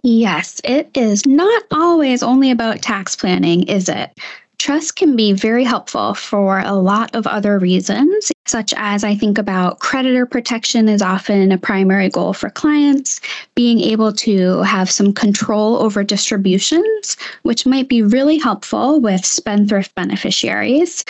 Yes, 0.04 0.62
it 0.64 0.90
is 0.94 1.26
not 1.26 1.64
always 1.72 2.22
only 2.24 2.52
about 2.52 2.82
tax 2.82 3.16
planning, 3.16 3.64
is 3.64 3.90
it? 3.90 4.12
Trust 4.60 4.96
can 4.96 5.16
be 5.16 5.34
very 5.34 5.64
helpful 5.64 6.16
for 6.16 6.60
a 6.60 6.74
lot 6.74 7.14
of 7.16 7.28
other 7.28 7.60
reasons, 7.60 8.32
such 8.46 8.74
as 8.76 9.04
I 9.04 9.14
think 9.16 9.38
about 9.38 9.80
creditor 9.80 10.26
protection 10.26 10.90
is 10.90 11.02
often 11.02 11.52
a 11.52 11.58
primary 11.60 12.10
goal 12.10 12.34
for 12.34 12.50
clients, 12.50 13.22
being 13.56 13.80
able 13.80 14.12
to 14.14 14.62
have 14.64 14.90
some 14.90 15.14
control 15.14 15.78
over 15.78 16.04
distributions, 16.04 17.18
which 17.44 17.68
might 17.68 17.88
be 17.88 18.02
really 18.02 18.40
helpful 18.40 19.00
with 19.00 19.24
spendthrift 19.26 19.94
beneficiaries, 19.94 21.06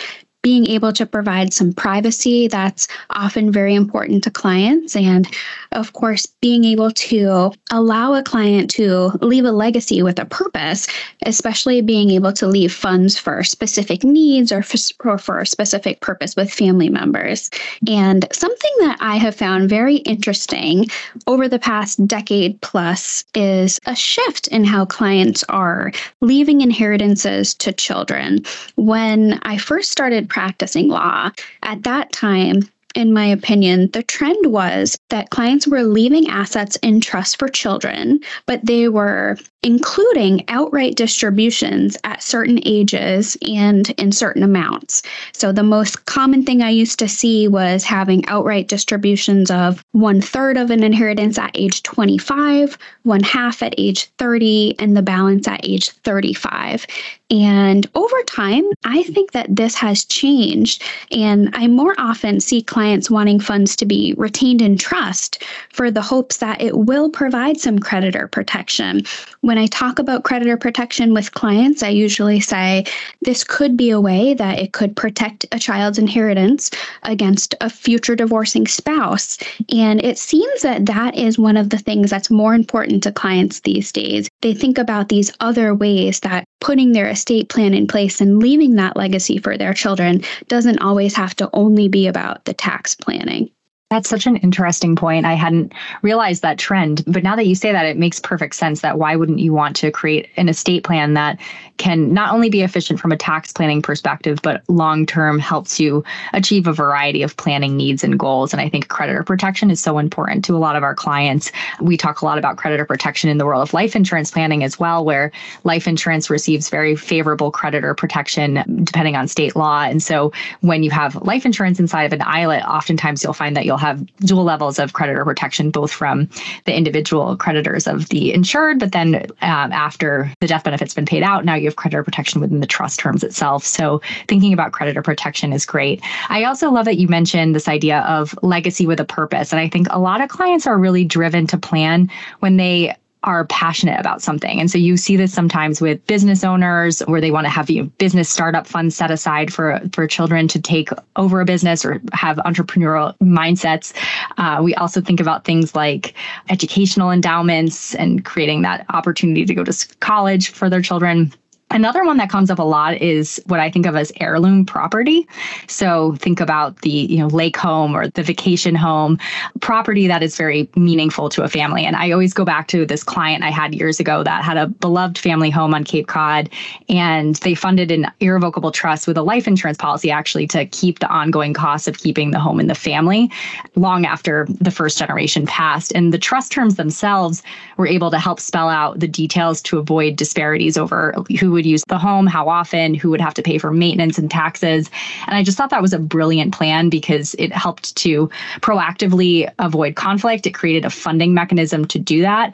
being 0.47 0.65
able 0.67 0.93
to 0.93 1.05
provide 1.05 1.51
some 1.51 1.73
privacy 1.73 2.47
that's 2.47 2.87
often 3.09 3.51
very 3.51 3.75
important 3.75 4.23
to 4.23 4.31
clients. 4.31 4.95
And 4.95 5.27
of 5.73 5.91
course, 5.91 6.25
being 6.39 6.63
able 6.63 6.91
to 6.91 7.51
allow 7.69 8.13
a 8.13 8.23
client 8.23 8.69
to 8.69 9.11
leave 9.21 9.43
a 9.43 9.51
legacy 9.51 10.01
with 10.01 10.17
a 10.17 10.23
purpose, 10.23 10.87
especially 11.25 11.81
being 11.81 12.11
able 12.11 12.31
to 12.31 12.47
leave 12.47 12.73
funds 12.73 13.19
for 13.19 13.43
specific 13.43 14.05
needs 14.05 14.53
or 14.53 14.63
for, 14.63 15.17
for 15.17 15.39
a 15.39 15.45
specific 15.45 15.99
purpose 15.99 16.33
with 16.37 16.49
family 16.49 16.87
members. 16.87 17.49
And 17.85 18.25
something 18.31 18.75
that 18.79 18.97
I 19.01 19.17
have 19.17 19.35
found 19.35 19.69
very 19.69 19.97
interesting 19.97 20.85
over 21.27 21.49
the 21.49 21.59
past 21.59 22.07
decade 22.07 22.61
plus 22.61 23.25
is 23.35 23.81
a 23.85 23.97
shift 23.97 24.47
in 24.47 24.63
how 24.63 24.85
clients 24.85 25.43
are 25.49 25.91
leaving 26.21 26.61
inheritances 26.61 27.53
to 27.55 27.73
children. 27.73 28.45
When 28.77 29.39
I 29.43 29.57
first 29.57 29.91
started 29.91 30.29
practicing 30.37 30.87
law, 30.87 31.31
at 31.63 31.81
that 31.81 32.11
time, 32.11 32.61
in 32.93 33.11
my 33.11 33.25
opinion, 33.25 33.89
the 33.91 34.03
trend 34.03 34.45
was 34.45 34.95
that 35.09 35.31
clients 35.31 35.67
were 35.67 35.81
leaving 35.81 36.29
assets 36.29 36.75
in 36.77 37.01
trust 37.01 37.39
for 37.39 37.47
children, 37.47 38.19
but 38.45 38.63
they 38.63 38.87
were 38.87 39.35
including 39.63 40.45
outright 40.47 40.95
distributions 40.95 41.97
at 42.03 42.21
certain 42.21 42.59
ages 42.65 43.35
and 43.47 43.89
in 43.97 44.11
certain 44.11 44.43
amounts. 44.43 45.01
So 45.33 45.51
the 45.51 45.63
most 45.63 46.05
common 46.05 46.43
thing 46.43 46.61
I 46.61 46.69
used 46.69 46.99
to 46.99 47.07
see 47.07 47.47
was 47.47 47.83
having 47.83 48.25
outright 48.27 48.67
distributions 48.67 49.49
of 49.49 49.83
one 49.91 50.21
third 50.21 50.57
of 50.57 50.69
an 50.69 50.83
inheritance 50.83 51.37
at 51.37 51.51
age 51.55 51.83
25, 51.83 52.77
one 53.03 53.23
half 53.23 53.61
at 53.63 53.75
age 53.77 54.05
30, 54.17 54.75
and 54.79 54.95
the 54.95 55.01
balance 55.01 55.47
at 55.47 55.61
age 55.63 55.89
35. 55.89 56.85
And 57.29 57.89
over 57.93 58.23
time, 58.23 58.63
I 58.85 59.03
think 59.03 59.33
that 59.33 59.53
this 59.53 59.75
has 59.75 60.05
changed. 60.05 60.81
And 61.11 61.49
I 61.53 61.67
more 61.67 61.93
often 61.97 62.39
see 62.39 62.61
clients 62.61 63.11
wanting 63.11 63.39
funds 63.39 63.75
to 63.77 63.85
be 63.85 64.13
retained 64.17 64.61
in 64.61 64.77
trust 64.77 65.43
for 65.69 65.91
the 65.91 66.01
hopes 66.01 66.37
that 66.37 66.61
it 66.61 66.77
will 66.77 67.09
provide 67.09 67.59
some 67.59 67.79
creditor 67.79 68.27
protection. 68.29 69.03
When 69.41 69.57
I 69.57 69.67
talk 69.67 69.99
about 69.99 70.23
creditor 70.23 70.55
protection 70.55 71.13
with 71.13 71.33
clients, 71.33 71.83
I 71.83 71.89
usually 71.89 72.39
say 72.39 72.85
this 73.21 73.43
could 73.43 73.75
be 73.75 73.89
a 73.89 73.99
way 74.01 74.33
that 74.33 74.59
it 74.59 74.71
could 74.71 74.95
protect 74.95 75.45
a 75.51 75.59
child's 75.59 75.99
inheritance 75.99 76.71
against 77.03 77.55
a 77.59 77.69
future 77.69 78.15
divorcing 78.15 78.67
spouse. 78.67 79.37
And 79.73 80.03
it 80.03 80.17
seems 80.17 80.61
that 80.61 80.85
that 80.85 81.15
is 81.17 81.37
one 81.37 81.57
of 81.57 81.71
the 81.71 81.77
things 81.77 82.09
that's 82.09 82.29
more 82.29 82.53
important 82.53 83.03
to 83.03 83.11
clients 83.11 83.61
these 83.61 83.91
days. 83.91 84.29
They 84.41 84.53
think 84.53 84.77
about 84.77 85.09
these 85.09 85.31
other 85.41 85.75
ways 85.75 86.21
that 86.21 86.45
putting 86.59 86.91
their 86.91 87.07
estate 87.09 87.49
plan 87.49 87.73
in 87.73 87.87
place 87.87 88.21
and 88.21 88.39
leaving 88.39 88.75
that 88.75 88.97
legacy 88.97 89.37
for 89.37 89.57
their 89.57 89.73
children 89.73 90.21
doesn't 90.47 90.79
always 90.79 91.15
have 91.15 91.35
to 91.35 91.49
only 91.53 91.87
be 91.87 92.07
about 92.07 92.45
the 92.45 92.53
tax 92.53 92.95
planning. 92.95 93.49
That's 93.89 94.09
such 94.09 94.27
an 94.27 94.35
interesting 94.37 94.97
point. 94.97 95.25
I 95.25 95.35
hadn't 95.35 95.71
realized 96.01 96.41
that 96.41 96.59
trend. 96.59 97.05
But 97.07 97.23
now 97.23 97.37
that 97.37 97.47
you 97.47 97.55
say 97.55 97.71
that, 97.71 97.85
it 97.85 97.95
makes 97.95 98.19
perfect 98.19 98.55
sense 98.55 98.81
that 98.81 98.99
why 98.99 99.15
wouldn't 99.15 99.39
you 99.39 99.53
want 99.53 99.77
to 99.77 99.91
create 99.91 100.27
an 100.35 100.49
estate 100.49 100.83
plan 100.83 101.13
that 101.13 101.39
can 101.77 102.11
not 102.11 102.33
only 102.33 102.49
be 102.49 102.63
efficient 102.63 102.99
from 102.99 103.13
a 103.13 103.17
tax 103.17 103.53
planning 103.53 103.81
perspective, 103.81 104.39
but 104.43 104.61
long 104.67 105.05
term 105.05 105.39
helps 105.39 105.79
you 105.79 106.03
achieve 106.33 106.67
a 106.67 106.73
variety 106.73 107.23
of 107.23 107.37
planning 107.37 107.77
needs 107.77 108.03
and 108.03 108.19
goals. 108.19 108.51
And 108.51 108.59
I 108.59 108.67
think 108.67 108.89
creditor 108.89 109.23
protection 109.23 109.71
is 109.71 109.79
so 109.79 109.99
important 109.99 110.43
to 110.45 110.55
a 110.55 110.59
lot 110.59 110.75
of 110.75 110.83
our 110.83 110.95
clients. 110.95 111.51
We 111.79 111.95
talk 111.95 112.21
a 112.21 112.25
lot 112.25 112.37
about 112.37 112.57
creditor 112.57 112.83
protection 112.83 113.29
in 113.29 113.37
the 113.37 113.45
world 113.45 113.61
of 113.61 113.73
life 113.73 113.95
insurance 113.95 114.31
planning 114.31 114.65
as 114.65 114.77
well, 114.77 115.05
where 115.05 115.31
life 115.63 115.87
insurance 115.87 116.29
receives 116.29 116.69
very 116.69 116.97
favorable 116.97 117.51
creditor 117.51 117.93
protection 117.93 118.83
depending 118.83 119.15
on 119.15 119.29
state 119.29 119.55
law. 119.55 119.83
And 119.83 120.03
so 120.03 120.33
when 120.59 120.83
you 120.83 120.91
have 120.91 121.15
life 121.23 121.45
insurance 121.45 121.79
inside 121.79 122.03
of 122.03 122.11
an 122.11 122.19
ILIT, 122.19 122.67
oftentimes 122.67 123.23
you'll 123.23 123.31
find 123.31 123.55
that 123.55 123.65
you'll 123.65 123.76
have 123.77 124.05
dual 124.17 124.43
levels 124.43 124.79
of 124.79 124.93
creditor 124.93 125.23
protection, 125.23 125.71
both 125.71 125.91
from 125.91 126.29
the 126.65 126.75
individual 126.75 127.35
creditors 127.37 127.87
of 127.87 128.09
the 128.09 128.33
insured, 128.33 128.79
but 128.79 128.91
then 128.91 129.15
um, 129.41 129.71
after 129.71 130.31
the 130.41 130.47
death 130.47 130.63
benefit's 130.63 130.93
been 130.93 131.05
paid 131.05 131.23
out, 131.23 131.45
now 131.45 131.55
you 131.55 131.65
have 131.65 131.75
creditor 131.75 132.03
protection 132.03 132.41
within 132.41 132.59
the 132.59 132.67
trust 132.67 132.99
terms 132.99 133.23
itself. 133.23 133.63
So 133.63 134.01
thinking 134.27 134.53
about 134.53 134.71
creditor 134.71 135.01
protection 135.01 135.53
is 135.53 135.65
great. 135.65 136.01
I 136.29 136.43
also 136.43 136.71
love 136.71 136.85
that 136.85 136.97
you 136.97 137.07
mentioned 137.07 137.55
this 137.55 137.67
idea 137.67 137.99
of 138.01 138.37
legacy 138.41 138.85
with 138.85 138.99
a 138.99 139.05
purpose. 139.05 139.51
And 139.51 139.59
I 139.59 139.69
think 139.69 139.87
a 139.89 139.99
lot 139.99 140.21
of 140.21 140.29
clients 140.29 140.67
are 140.67 140.77
really 140.77 141.05
driven 141.05 141.47
to 141.47 141.57
plan 141.57 142.09
when 142.39 142.57
they 142.57 142.95
are 143.23 143.45
passionate 143.45 143.99
about 143.99 144.21
something. 144.21 144.59
And 144.59 144.69
so 144.69 144.77
you 144.77 144.95
see 144.95 145.17
this 145.17 145.33
sometimes 145.33 145.81
with 145.81 146.05
business 146.07 146.43
owners 146.43 146.99
where 147.01 147.19
they 147.19 147.31
want 147.31 147.45
to 147.45 147.49
have 147.49 147.69
you 147.69 147.83
know, 147.83 147.89
business 147.97 148.29
startup 148.29 148.67
funds 148.67 148.95
set 148.95 149.11
aside 149.11 149.53
for 149.53 149.81
for 149.93 150.07
children 150.07 150.47
to 150.49 150.61
take 150.61 150.89
over 151.15 151.41
a 151.41 151.45
business 151.45 151.83
or 151.83 152.01
have 152.13 152.37
entrepreneurial 152.37 153.17
mindsets. 153.17 153.93
Uh, 154.37 154.61
we 154.63 154.75
also 154.75 155.01
think 155.01 155.19
about 155.19 155.45
things 155.45 155.75
like 155.75 156.13
educational 156.49 157.11
endowments 157.11 157.95
and 157.95 158.23
creating 158.23 158.61
that 158.61 158.85
opportunity 158.89 159.45
to 159.45 159.53
go 159.53 159.63
to 159.63 159.87
college 159.99 160.49
for 160.49 160.69
their 160.69 160.81
children. 160.81 161.33
Another 161.69 162.05
one 162.05 162.15
that 162.17 162.29
comes 162.29 162.49
up 162.49 162.59
a 162.59 162.63
lot 162.63 162.95
is 163.01 163.41
what 163.47 163.59
I 163.59 163.69
think 163.69 163.85
of 163.85 163.95
as 163.97 164.11
heirloom 164.21 164.65
property. 164.65 165.27
So 165.67 166.15
think 166.15 166.39
about 166.39 166.81
the, 166.81 166.89
you 166.89 167.17
know, 167.17 167.27
lake 167.27 167.57
home 167.57 167.93
or 167.93 168.07
the 168.07 168.23
vacation 168.23 168.73
home, 168.73 169.19
property 169.59 170.07
that 170.07 170.23
is 170.23 170.37
very 170.37 170.69
meaningful 170.77 171.27
to 171.29 171.43
a 171.43 171.49
family. 171.49 171.83
And 171.83 171.97
I 171.97 172.11
always 172.11 172.33
go 172.33 172.45
back 172.45 172.69
to 172.69 172.85
this 172.85 173.03
client 173.03 173.43
I 173.43 173.49
had 173.49 173.75
years 173.75 173.99
ago 173.99 174.23
that 174.23 174.45
had 174.45 174.55
a 174.55 174.67
beloved 174.67 175.17
family 175.17 175.49
home 175.49 175.73
on 175.73 175.83
Cape 175.83 176.07
Cod 176.07 176.49
and 176.87 177.35
they 177.37 177.53
funded 177.53 177.91
an 177.91 178.09
irrevocable 178.21 178.71
trust 178.71 179.05
with 179.05 179.17
a 179.17 179.21
life 179.21 179.45
insurance 179.45 179.77
policy 179.77 180.09
actually 180.09 180.47
to 180.47 180.65
keep 180.67 180.99
the 180.99 181.09
ongoing 181.09 181.53
costs 181.53 181.87
of 181.87 181.97
keeping 181.97 182.31
the 182.31 182.39
home 182.39 182.61
in 182.61 182.67
the 182.67 182.75
family 182.75 183.29
long 183.75 184.05
after 184.05 184.47
the 184.49 184.71
first 184.71 184.97
generation 184.97 185.45
passed. 185.45 185.91
And 185.93 186.13
the 186.13 186.17
trust 186.17 186.53
terms 186.53 186.75
themselves 186.75 187.43
were 187.75 187.87
able 187.87 188.09
to 188.11 188.19
help 188.19 188.39
spell 188.39 188.69
out 188.69 189.01
the 189.01 189.07
details 189.07 189.61
to 189.63 189.79
avoid 189.79 190.15
disparities 190.15 190.77
over 190.77 191.13
who 191.37 191.56
would 191.57 191.65
use 191.65 191.83
the 191.87 191.97
home, 191.97 192.25
how 192.25 192.47
often, 192.47 192.93
who 192.93 193.09
would 193.09 193.19
have 193.19 193.33
to 193.33 193.43
pay 193.43 193.57
for 193.57 193.71
maintenance 193.71 194.17
and 194.17 194.31
taxes. 194.31 194.89
And 195.25 195.35
I 195.35 195.43
just 195.43 195.57
thought 195.57 195.71
that 195.71 195.81
was 195.81 195.93
a 195.93 195.99
brilliant 195.99 196.53
plan 196.53 196.89
because 196.89 197.35
it 197.37 197.51
helped 197.51 197.95
to 197.97 198.29
proactively 198.61 199.51
avoid 199.59 199.95
conflict. 199.95 200.47
It 200.47 200.53
created 200.53 200.85
a 200.85 200.89
funding 200.89 201.33
mechanism 201.33 201.85
to 201.85 201.99
do 201.99 202.21
that 202.21 202.53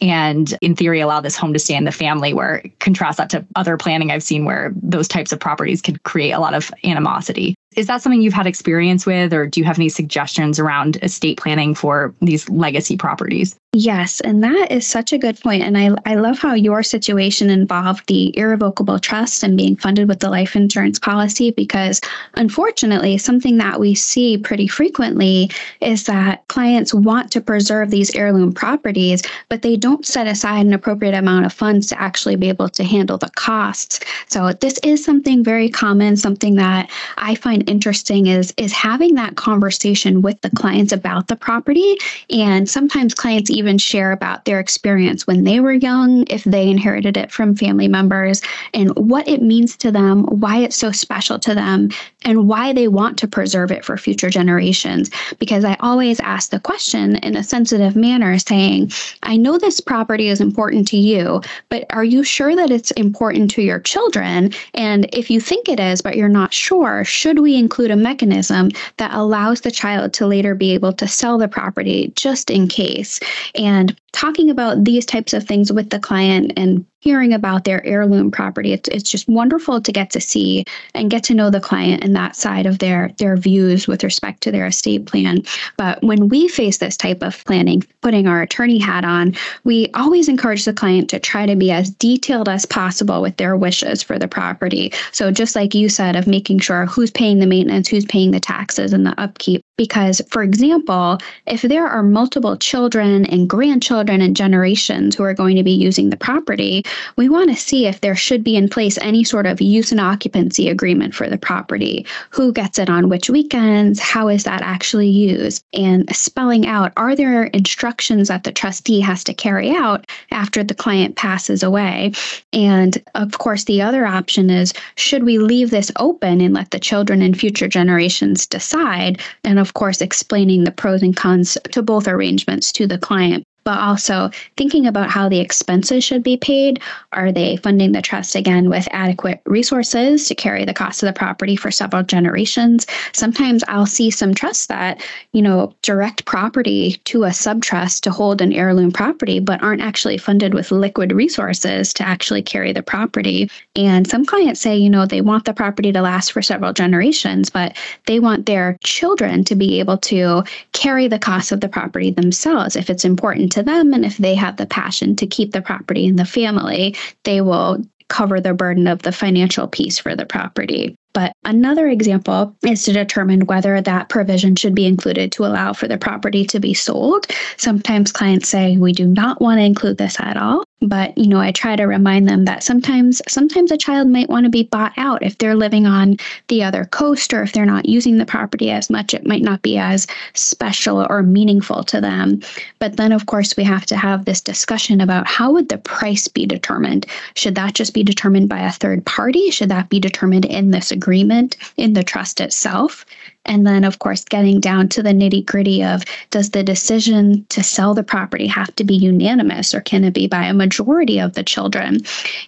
and 0.00 0.58
in 0.60 0.74
theory 0.74 1.00
allow 1.00 1.20
this 1.20 1.36
home 1.36 1.52
to 1.52 1.58
stay 1.58 1.76
in 1.76 1.84
the 1.84 1.92
family 1.92 2.34
where 2.34 2.62
contrast 2.80 3.16
that 3.16 3.30
to 3.30 3.46
other 3.54 3.76
planning 3.76 4.10
i've 4.10 4.24
seen 4.24 4.44
where 4.44 4.72
those 4.74 5.06
types 5.06 5.30
of 5.30 5.38
properties 5.38 5.80
could 5.80 6.02
create 6.02 6.32
a 6.32 6.40
lot 6.40 6.52
of 6.52 6.68
animosity 6.82 7.54
is 7.76 7.86
that 7.88 8.02
something 8.02 8.22
you've 8.22 8.34
had 8.34 8.46
experience 8.46 9.04
with, 9.06 9.32
or 9.32 9.46
do 9.46 9.60
you 9.60 9.66
have 9.66 9.78
any 9.78 9.88
suggestions 9.88 10.58
around 10.58 10.96
estate 11.02 11.38
planning 11.38 11.74
for 11.74 12.14
these 12.20 12.48
legacy 12.48 12.96
properties? 12.96 13.56
Yes, 13.76 14.20
and 14.20 14.44
that 14.44 14.70
is 14.70 14.86
such 14.86 15.12
a 15.12 15.18
good 15.18 15.40
point. 15.40 15.64
And 15.64 15.76
I, 15.76 15.90
I 16.06 16.14
love 16.14 16.38
how 16.38 16.54
your 16.54 16.84
situation 16.84 17.50
involved 17.50 18.06
the 18.06 18.36
irrevocable 18.38 19.00
trust 19.00 19.42
and 19.42 19.56
being 19.56 19.74
funded 19.74 20.06
with 20.06 20.20
the 20.20 20.30
life 20.30 20.54
insurance 20.54 21.00
policy, 21.00 21.50
because 21.50 22.00
unfortunately, 22.34 23.18
something 23.18 23.56
that 23.56 23.80
we 23.80 23.96
see 23.96 24.38
pretty 24.38 24.68
frequently 24.68 25.50
is 25.80 26.04
that 26.04 26.46
clients 26.46 26.94
want 26.94 27.32
to 27.32 27.40
preserve 27.40 27.90
these 27.90 28.14
heirloom 28.14 28.52
properties, 28.52 29.24
but 29.48 29.62
they 29.62 29.76
don't 29.76 30.06
set 30.06 30.28
aside 30.28 30.64
an 30.64 30.72
appropriate 30.72 31.14
amount 31.14 31.44
of 31.44 31.52
funds 31.52 31.88
to 31.88 32.00
actually 32.00 32.36
be 32.36 32.48
able 32.48 32.68
to 32.68 32.84
handle 32.84 33.18
the 33.18 33.30
costs. 33.30 33.98
So, 34.28 34.52
this 34.52 34.78
is 34.84 35.04
something 35.04 35.42
very 35.42 35.68
common, 35.68 36.16
something 36.16 36.54
that 36.54 36.88
I 37.16 37.34
find 37.34 37.68
interesting 37.68 38.28
is 38.28 38.54
is 38.56 38.72
having 38.72 39.16
that 39.16 39.34
conversation 39.34 40.22
with 40.22 40.40
the 40.42 40.50
clients 40.50 40.92
about 40.92 41.26
the 41.26 41.34
property 41.34 41.96
and 42.30 42.70
sometimes 42.70 43.14
clients 43.14 43.50
even 43.64 43.78
share 43.78 44.12
about 44.12 44.44
their 44.44 44.60
experience 44.60 45.26
when 45.26 45.44
they 45.44 45.58
were 45.58 45.72
young 45.72 46.26
if 46.28 46.44
they 46.44 46.68
inherited 46.68 47.16
it 47.16 47.32
from 47.32 47.56
family 47.56 47.88
members 47.88 48.42
and 48.74 48.94
what 48.96 49.26
it 49.26 49.40
means 49.40 49.74
to 49.74 49.90
them 49.90 50.24
why 50.24 50.58
it's 50.58 50.76
so 50.76 50.92
special 50.92 51.38
to 51.38 51.54
them 51.54 51.88
and 52.26 52.46
why 52.46 52.74
they 52.74 52.88
want 52.88 53.18
to 53.18 53.26
preserve 53.26 53.72
it 53.72 53.82
for 53.82 53.96
future 53.96 54.28
generations 54.28 55.10
because 55.38 55.64
i 55.64 55.76
always 55.80 56.20
ask 56.20 56.50
the 56.50 56.60
question 56.60 57.16
in 57.16 57.36
a 57.36 57.42
sensitive 57.42 57.96
manner 57.96 58.38
saying 58.38 58.90
i 59.22 59.34
know 59.34 59.56
this 59.56 59.80
property 59.80 60.28
is 60.28 60.42
important 60.42 60.86
to 60.86 60.98
you 60.98 61.40
but 61.70 61.86
are 61.88 62.04
you 62.04 62.22
sure 62.22 62.54
that 62.54 62.70
it's 62.70 62.90
important 62.92 63.50
to 63.50 63.62
your 63.62 63.80
children 63.80 64.52
and 64.74 65.08
if 65.14 65.30
you 65.30 65.40
think 65.40 65.70
it 65.70 65.80
is 65.80 66.02
but 66.02 66.18
you're 66.18 66.28
not 66.28 66.52
sure 66.52 67.02
should 67.02 67.38
we 67.38 67.56
include 67.56 67.90
a 67.90 67.96
mechanism 67.96 68.68
that 68.98 69.14
allows 69.14 69.62
the 69.62 69.70
child 69.70 70.12
to 70.12 70.26
later 70.26 70.54
be 70.54 70.72
able 70.72 70.92
to 70.92 71.08
sell 71.08 71.38
the 71.38 71.48
property 71.48 72.12
just 72.16 72.50
in 72.50 72.68
case. 72.68 73.20
And 73.54 73.96
talking 74.12 74.50
about 74.50 74.84
these 74.84 75.06
types 75.06 75.32
of 75.32 75.44
things 75.44 75.72
with 75.72 75.90
the 75.90 76.00
client 76.00 76.52
and 76.56 76.86
hearing 77.04 77.34
about 77.34 77.64
their 77.64 77.84
heirloom 77.84 78.30
property. 78.30 78.72
It's, 78.72 78.88
it's 78.88 79.10
just 79.10 79.28
wonderful 79.28 79.78
to 79.82 79.92
get 79.92 80.08
to 80.12 80.20
see 80.22 80.64
and 80.94 81.10
get 81.10 81.22
to 81.24 81.34
know 81.34 81.50
the 81.50 81.60
client 81.60 82.02
and 82.02 82.16
that 82.16 82.34
side 82.34 82.64
of 82.64 82.78
their 82.78 83.10
their 83.18 83.36
views 83.36 83.86
with 83.86 84.02
respect 84.02 84.42
to 84.42 84.50
their 84.50 84.66
estate 84.66 85.04
plan. 85.04 85.42
But 85.76 86.02
when 86.02 86.30
we 86.30 86.48
face 86.48 86.78
this 86.78 86.96
type 86.96 87.22
of 87.22 87.44
planning 87.44 87.82
putting 88.00 88.26
our 88.26 88.40
attorney 88.40 88.78
hat 88.78 89.04
on 89.04 89.36
we 89.64 89.88
always 89.92 90.28
encourage 90.28 90.64
the 90.64 90.72
client 90.72 91.10
to 91.10 91.20
try 91.20 91.44
to 91.44 91.54
be 91.56 91.70
as 91.70 91.90
detailed 91.90 92.48
as 92.48 92.64
possible 92.64 93.20
with 93.20 93.36
their 93.36 93.54
wishes 93.54 94.02
for 94.02 94.18
the 94.18 94.26
property. 94.26 94.90
So 95.12 95.30
just 95.30 95.54
like 95.54 95.74
you 95.74 95.90
said 95.90 96.16
of 96.16 96.26
making 96.26 96.60
sure 96.60 96.86
who's 96.86 97.10
paying 97.10 97.38
the 97.38 97.46
maintenance 97.46 97.88
who's 97.88 98.06
paying 98.06 98.30
the 98.30 98.40
taxes 98.40 98.94
and 98.94 99.04
the 99.04 99.20
upkeep. 99.20 99.60
Because, 99.76 100.22
for 100.30 100.42
example, 100.42 101.18
if 101.46 101.62
there 101.62 101.86
are 101.86 102.02
multiple 102.02 102.56
children 102.56 103.26
and 103.26 103.50
grandchildren 103.50 104.20
and 104.20 104.36
generations 104.36 105.16
who 105.16 105.24
are 105.24 105.34
going 105.34 105.56
to 105.56 105.64
be 105.64 105.72
using 105.72 106.10
the 106.10 106.16
property, 106.16 106.84
we 107.16 107.28
want 107.28 107.50
to 107.50 107.56
see 107.56 107.86
if 107.86 108.00
there 108.00 108.16
should 108.16 108.44
be 108.44 108.56
in 108.56 108.68
place 108.68 108.98
any 108.98 109.24
sort 109.24 109.46
of 109.46 109.60
use 109.60 109.92
and 109.92 110.00
occupancy 110.00 110.68
agreement 110.68 111.14
for 111.14 111.28
the 111.28 111.38
property. 111.38 112.06
Who 112.30 112.52
gets 112.52 112.78
it 112.78 112.90
on 112.90 113.08
which 113.08 113.30
weekends? 113.30 114.00
How 114.00 114.28
is 114.28 114.44
that 114.44 114.62
actually 114.62 115.08
used? 115.08 115.64
And 115.72 116.14
spelling 116.14 116.66
out 116.66 116.92
are 116.96 117.16
there 117.16 117.44
instructions 117.44 118.28
that 118.28 118.44
the 118.44 118.52
trustee 118.52 119.00
has 119.00 119.24
to 119.24 119.34
carry 119.34 119.70
out 119.70 120.06
after 120.30 120.62
the 120.62 120.74
client 120.74 121.16
passes 121.16 121.62
away? 121.62 122.12
And 122.52 123.02
of 123.14 123.38
course, 123.38 123.64
the 123.64 123.82
other 123.82 124.06
option 124.06 124.50
is 124.50 124.72
should 124.96 125.24
we 125.24 125.38
leave 125.38 125.70
this 125.70 125.90
open 125.96 126.40
and 126.40 126.54
let 126.54 126.70
the 126.70 126.78
children 126.78 127.22
and 127.22 127.38
future 127.38 127.68
generations 127.68 128.46
decide? 128.46 129.20
And 129.44 129.58
of 129.58 129.74
course, 129.74 130.00
explaining 130.00 130.64
the 130.64 130.70
pros 130.70 131.02
and 131.02 131.16
cons 131.16 131.56
to 131.72 131.82
both 131.82 132.08
arrangements 132.08 132.72
to 132.72 132.86
the 132.86 132.98
client 132.98 133.44
but 133.64 133.78
also 133.78 134.30
thinking 134.56 134.86
about 134.86 135.10
how 135.10 135.28
the 135.28 135.40
expenses 135.40 136.04
should 136.04 136.22
be 136.22 136.36
paid. 136.36 136.80
Are 137.12 137.32
they 137.32 137.56
funding 137.56 137.92
the 137.92 138.02
trust 138.02 138.34
again 138.34 138.68
with 138.68 138.86
adequate 138.92 139.40
resources 139.46 140.28
to 140.28 140.34
carry 140.34 140.64
the 140.64 140.74
cost 140.74 141.02
of 141.02 141.06
the 141.06 141.18
property 141.18 141.56
for 141.56 141.70
several 141.70 142.02
generations? 142.02 142.86
Sometimes 143.12 143.64
I'll 143.68 143.86
see 143.86 144.10
some 144.10 144.34
trusts 144.34 144.66
that, 144.66 145.02
you 145.32 145.42
know, 145.42 145.74
direct 145.82 146.24
property 146.26 147.00
to 147.04 147.24
a 147.24 147.30
subtrust 147.30 148.00
to 148.02 148.10
hold 148.10 148.40
an 148.40 148.52
heirloom 148.52 148.92
property, 148.92 149.40
but 149.40 149.62
aren't 149.62 149.82
actually 149.82 150.18
funded 150.18 150.54
with 150.54 150.70
liquid 150.70 151.12
resources 151.12 151.92
to 151.94 152.06
actually 152.06 152.42
carry 152.42 152.72
the 152.72 152.82
property. 152.82 153.50
And 153.76 154.06
some 154.06 154.24
clients 154.24 154.60
say, 154.60 154.76
you 154.76 154.90
know, 154.90 155.06
they 155.06 155.20
want 155.20 155.46
the 155.46 155.54
property 155.54 155.92
to 155.92 156.02
last 156.02 156.32
for 156.32 156.42
several 156.42 156.72
generations, 156.72 157.50
but 157.50 157.76
they 158.06 158.20
want 158.20 158.46
their 158.46 158.76
children 158.84 159.44
to 159.44 159.54
be 159.54 159.80
able 159.80 159.98
to 159.98 160.42
carry 160.72 161.08
the 161.08 161.18
cost 161.18 161.52
of 161.52 161.60
the 161.60 161.68
property 161.68 162.10
themselves 162.10 162.76
if 162.76 162.90
it's 162.90 163.04
important 163.04 163.53
to 163.54 163.62
them. 163.62 163.92
And 163.92 164.04
if 164.04 164.18
they 164.18 164.34
have 164.34 164.56
the 164.56 164.66
passion 164.66 165.16
to 165.16 165.26
keep 165.26 165.52
the 165.52 165.62
property 165.62 166.06
in 166.06 166.16
the 166.16 166.24
family, 166.24 166.94
they 167.24 167.40
will 167.40 167.82
cover 168.08 168.40
the 168.40 168.54
burden 168.54 168.86
of 168.86 169.02
the 169.02 169.12
financial 169.12 169.66
piece 169.66 169.98
for 169.98 170.14
the 170.14 170.26
property. 170.26 170.94
But 171.14 171.32
another 171.44 171.88
example 171.88 172.54
is 172.62 172.84
to 172.84 172.92
determine 172.92 173.46
whether 173.46 173.80
that 173.80 174.08
provision 174.08 174.56
should 174.56 174.74
be 174.74 174.84
included 174.84 175.32
to 175.32 175.46
allow 175.46 175.72
for 175.72 175.88
the 175.88 175.96
property 175.96 176.44
to 176.46 176.60
be 176.60 176.74
sold. 176.74 177.26
Sometimes 177.56 178.12
clients 178.12 178.48
say, 178.48 178.76
we 178.76 178.92
do 178.92 179.06
not 179.06 179.40
want 179.40 179.58
to 179.58 179.64
include 179.64 179.96
this 179.96 180.18
at 180.18 180.36
all. 180.36 180.64
But 180.80 181.16
you 181.16 181.26
know 181.26 181.40
i 181.40 181.50
try 181.50 181.76
to 181.76 181.84
remind 181.84 182.28
them 182.28 182.44
that 182.44 182.62
sometimes 182.62 183.22
sometimes 183.28 183.70
a 183.70 183.76
child 183.76 184.08
might 184.08 184.28
want 184.28 184.44
to 184.44 184.50
be 184.50 184.64
bought 184.64 184.92
out 184.96 185.22
if 185.22 185.38
they're 185.38 185.54
living 185.54 185.86
on 185.86 186.16
the 186.48 186.62
other 186.62 186.84
coast 186.86 187.32
or 187.32 187.42
if 187.42 187.52
they're 187.52 187.64
not 187.64 187.86
using 187.86 188.18
the 188.18 188.26
property 188.26 188.70
as 188.70 188.90
much 188.90 189.14
it 189.14 189.26
might 189.26 189.42
not 189.42 189.62
be 189.62 189.78
as 189.78 190.06
special 190.34 191.06
or 191.08 191.22
meaningful 191.22 191.82
to 191.84 192.00
them. 192.00 192.40
But 192.78 192.96
then 192.96 193.12
of 193.12 193.26
course 193.26 193.56
we 193.56 193.64
have 193.64 193.86
to 193.86 193.96
have 193.96 194.24
this 194.24 194.40
discussion 194.40 195.00
about 195.00 195.26
how 195.26 195.52
would 195.52 195.68
the 195.68 195.78
price 195.78 196.28
be 196.28 196.46
determined? 196.46 197.06
Should 197.34 197.54
that 197.54 197.74
just 197.74 197.94
be 197.94 198.02
determined 198.02 198.48
by 198.48 198.60
a 198.60 198.72
third 198.72 199.04
party? 199.06 199.50
Should 199.50 199.70
that 199.70 199.88
be 199.88 200.00
determined 200.00 200.44
in 200.44 200.70
this 200.70 200.90
agreement 200.90 201.56
in 201.76 201.94
the 201.94 202.04
trust 202.04 202.40
itself 202.40 203.06
and 203.46 203.66
then, 203.66 203.84
of 203.84 203.98
course, 203.98 204.24
getting 204.24 204.60
down 204.60 204.88
to 204.90 205.02
the 205.02 205.10
nitty 205.10 205.44
gritty 205.44 205.82
of 205.82 206.04
does 206.30 206.50
the 206.50 206.62
decision 206.62 207.44
to 207.50 207.62
sell 207.62 207.94
the 207.94 208.02
property 208.02 208.46
have 208.46 208.74
to 208.76 208.84
be 208.84 208.94
unanimous 208.94 209.74
or 209.74 209.80
can 209.80 210.04
it 210.04 210.14
be 210.14 210.26
by 210.26 210.44
a 210.46 210.54
majority 210.54 211.18
of 211.18 211.34
the 211.34 211.42
children? 211.42 212.00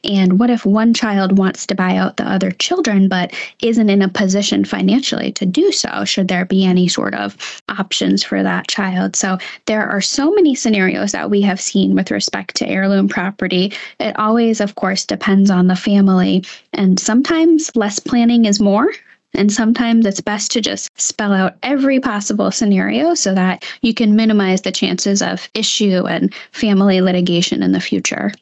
And 0.04 0.38
what 0.38 0.50
if 0.50 0.64
one 0.64 0.94
child 0.94 1.38
wants 1.38 1.66
to 1.66 1.74
buy 1.74 1.96
out 1.96 2.16
the 2.16 2.24
other 2.24 2.50
children 2.50 3.08
but 3.08 3.34
isn't 3.62 3.90
in 3.90 4.02
a 4.02 4.08
position 4.08 4.64
financially 4.64 5.32
to 5.32 5.44
do 5.44 5.70
so? 5.70 6.04
Should 6.04 6.28
there 6.28 6.44
be 6.46 6.64
any 6.64 6.88
sort 6.88 7.14
of 7.14 7.62
options 7.68 8.22
for 8.22 8.42
that 8.42 8.68
child? 8.68 9.16
So 9.16 9.38
there 9.66 9.86
are 9.88 10.00
so 10.00 10.32
many 10.32 10.54
scenarios 10.54 11.12
that 11.12 11.30
we 11.30 11.42
have 11.42 11.60
seen 11.60 11.94
with 11.94 12.10
respect 12.10 12.56
to 12.56 12.68
heirloom 12.68 13.08
property. 13.08 13.72
It 14.00 14.18
always, 14.18 14.60
of 14.60 14.74
course, 14.76 15.04
depends 15.04 15.50
on 15.50 15.66
the 15.66 15.76
family. 15.76 16.44
And 16.72 16.98
sometimes 16.98 17.74
less 17.76 17.98
planning 17.98 18.46
is 18.46 18.60
more. 18.60 18.90
And 19.36 19.52
sometimes 19.52 20.06
it's 20.06 20.20
best 20.20 20.50
to 20.52 20.60
just 20.60 20.88
spell 20.98 21.32
out 21.32 21.56
every 21.62 22.00
possible 22.00 22.50
scenario 22.50 23.14
so 23.14 23.34
that 23.34 23.64
you 23.82 23.94
can 23.94 24.16
minimize 24.16 24.62
the 24.62 24.72
chances 24.72 25.22
of 25.22 25.48
issue 25.54 26.06
and 26.06 26.34
family 26.52 27.00
litigation 27.00 27.62
in 27.62 27.72
the 27.72 27.80
future. 27.80 28.32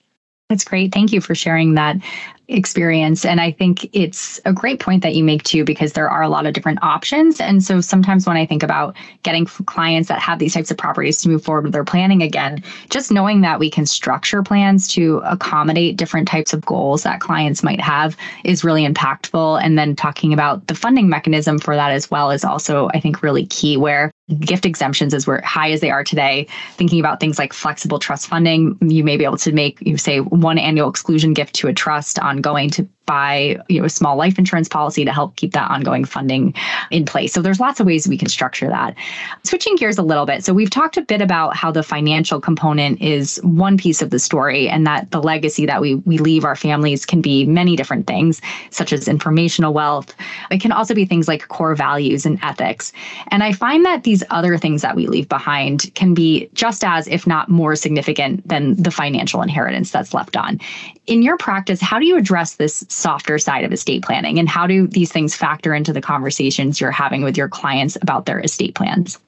That's 0.49 0.65
great. 0.65 0.93
Thank 0.93 1.13
you 1.13 1.21
for 1.21 1.35
sharing 1.35 1.75
that 1.75 1.97
experience. 2.49 3.25
And 3.25 3.41
I 3.41 3.53
think 3.53 3.89
it's 3.95 4.41
a 4.45 4.53
great 4.53 4.81
point 4.81 5.03
that 5.03 5.15
you 5.15 5.25
make 5.25 5.43
too, 5.45 5.65
because 5.65 5.95
there 5.95 6.11
are 6.11 6.23
a 6.23 6.29
lot 6.29 6.47
of 6.47 6.53
different 6.53 6.83
options. 6.83 7.41
And 7.41 7.63
so 7.65 7.81
sometimes 7.81 8.27
when 8.27 8.37
I 8.37 8.45
think 8.45 8.63
about 8.63 8.97
getting 9.23 9.47
clients 9.47 10.09
that 10.09 10.19
have 10.19 10.39
these 10.39 10.55
types 10.55 10.71
of 10.71 10.77
properties 10.77 11.23
to 11.23 11.29
move 11.29 11.43
forward 11.43 11.65
with 11.65 11.73
their 11.73 11.85
planning 11.85 12.23
again, 12.23 12.63
just 12.91 13.11
knowing 13.11 13.41
that 13.41 13.59
we 13.59 13.71
can 13.71 13.87
structure 13.87 14.43
plans 14.43 14.89
to 14.89 15.19
accommodate 15.25 15.97
different 15.97 16.29
types 16.29 16.53
of 16.53 16.65
goals 16.67 17.03
that 17.03 17.21
clients 17.21 17.63
might 17.63 17.81
have 17.81 18.17
is 18.45 18.65
really 18.65 18.87
impactful. 18.87 19.63
And 19.63 19.79
then 19.79 19.97
talking 19.97 20.33
about 20.33 20.67
the 20.67 20.75
funding 20.75 21.09
mechanism 21.09 21.59
for 21.59 21.75
that 21.77 21.93
as 21.93 22.11
well 22.11 22.31
is 22.31 22.45
also, 22.45 22.89
I 22.89 23.01
think, 23.01 23.23
really 23.23 23.47
key, 23.47 23.77
where 23.77 24.11
gift 24.41 24.65
exemptions 24.65 25.13
as 25.13 25.27
we're 25.27 25.43
high 25.43 25.71
as 25.71 25.81
they 25.81 25.91
are 25.91 26.03
today 26.03 26.47
thinking 26.77 26.99
about 26.99 27.21
things 27.21 27.39
like 27.39 27.53
flexible 27.53 27.99
trust 27.99 28.27
funding 28.27 28.77
you 28.81 29.05
may 29.05 29.19
be 29.19 29.25
able 29.25 29.37
to 29.37 29.53
make 29.53 29.79
you 29.83 29.99
say 29.99 30.21
one 30.21 30.57
annual 30.57 30.89
exclusion 30.89 31.35
gift 31.35 31.55
to 31.55 31.69
a 31.69 31.75
trust 31.75 32.19
ongoing 32.19 32.71
to 32.71 32.89
buy 33.07 33.59
you 33.69 33.81
know 33.81 33.87
a 33.87 33.91
small 33.91 34.17
life 34.17 34.39
insurance 34.39 34.69
policy 34.69 35.05
to 35.05 35.13
help 35.13 35.37
keep 35.37 35.53
that 35.53 35.71
ongoing 35.71 36.05
funding 36.05 36.55
in 36.91 37.05
place. 37.05 37.33
So 37.33 37.43
there's 37.43 37.61
lots 37.61 37.81
of 37.81 37.87
ways 37.87 38.09
we 38.09 38.19
can 38.19 38.29
structure 38.29 38.69
that. 38.69 38.95
Switching 39.43 39.77
gears 39.77 39.99
a 39.99 40.03
little 40.03 40.27
bit. 40.27 40.45
So 40.45 40.53
we've 40.53 40.71
talked 40.71 40.97
a 40.97 41.03
bit 41.03 41.21
about 41.21 41.57
how 41.57 41.71
the 41.71 41.83
financial 41.83 42.41
component 42.41 43.01
is 43.01 43.39
one 43.43 43.77
piece 43.77 44.03
of 44.03 44.11
the 44.11 44.19
story 44.19 44.69
and 44.69 44.87
that 44.87 45.11
the 45.11 45.23
legacy 45.23 45.67
that 45.67 45.81
we 45.81 45.97
we 45.97 46.19
leave 46.19 46.45
our 46.45 46.57
families 46.57 47.05
can 47.07 47.21
be 47.21 47.45
many 47.45 47.77
different 47.77 48.07
things 48.07 48.41
such 48.71 48.93
as 48.93 49.09
informational 49.09 49.73
wealth. 49.73 50.15
It 50.51 50.61
can 50.61 50.73
also 50.73 50.95
be 50.95 51.05
things 51.05 51.29
like 51.29 51.49
core 51.49 51.75
values 51.75 52.27
and 52.27 52.39
ethics. 52.43 52.93
And 53.29 53.43
I 53.43 53.53
find 53.53 53.85
that 53.85 54.05
these 54.05 54.23
other 54.31 54.57
things 54.59 54.83
that 54.83 54.97
we 54.97 55.07
leave 55.07 55.29
behind 55.29 55.93
can 55.95 56.15
be 56.15 56.49
just 56.55 56.85
as 56.85 57.07
if 57.09 57.27
not 57.27 57.49
more 57.49 57.77
significant 57.77 58.47
than 58.49 58.75
the 58.81 58.91
financial 58.91 59.43
inheritance 59.43 59.91
that's 59.91 60.15
left 60.15 60.37
on. 60.37 60.61
In 61.07 61.23
your 61.23 61.37
practice, 61.37 61.81
how 61.81 61.99
do 61.99 62.07
you 62.07 62.17
address 62.17 62.57
this 62.57 62.85
softer 62.95 63.39
side 63.39 63.65
of 63.65 63.73
estate 63.73 64.03
planning? 64.03 64.39
And 64.39 64.49
how 64.49 64.67
do 64.67 64.87
these 64.87 65.13
things 65.13 65.35
factor 65.35 65.75
into 65.75 65.93
the 65.93 66.01
conversations 66.01 66.81
you're 66.81 66.91
having 66.91 67.23
with 67.23 67.37
your 67.37 67.49
clients 67.49 67.97
about 68.01 68.27
their 68.27 68.41
estate 68.41 68.75
plans 68.75 69.19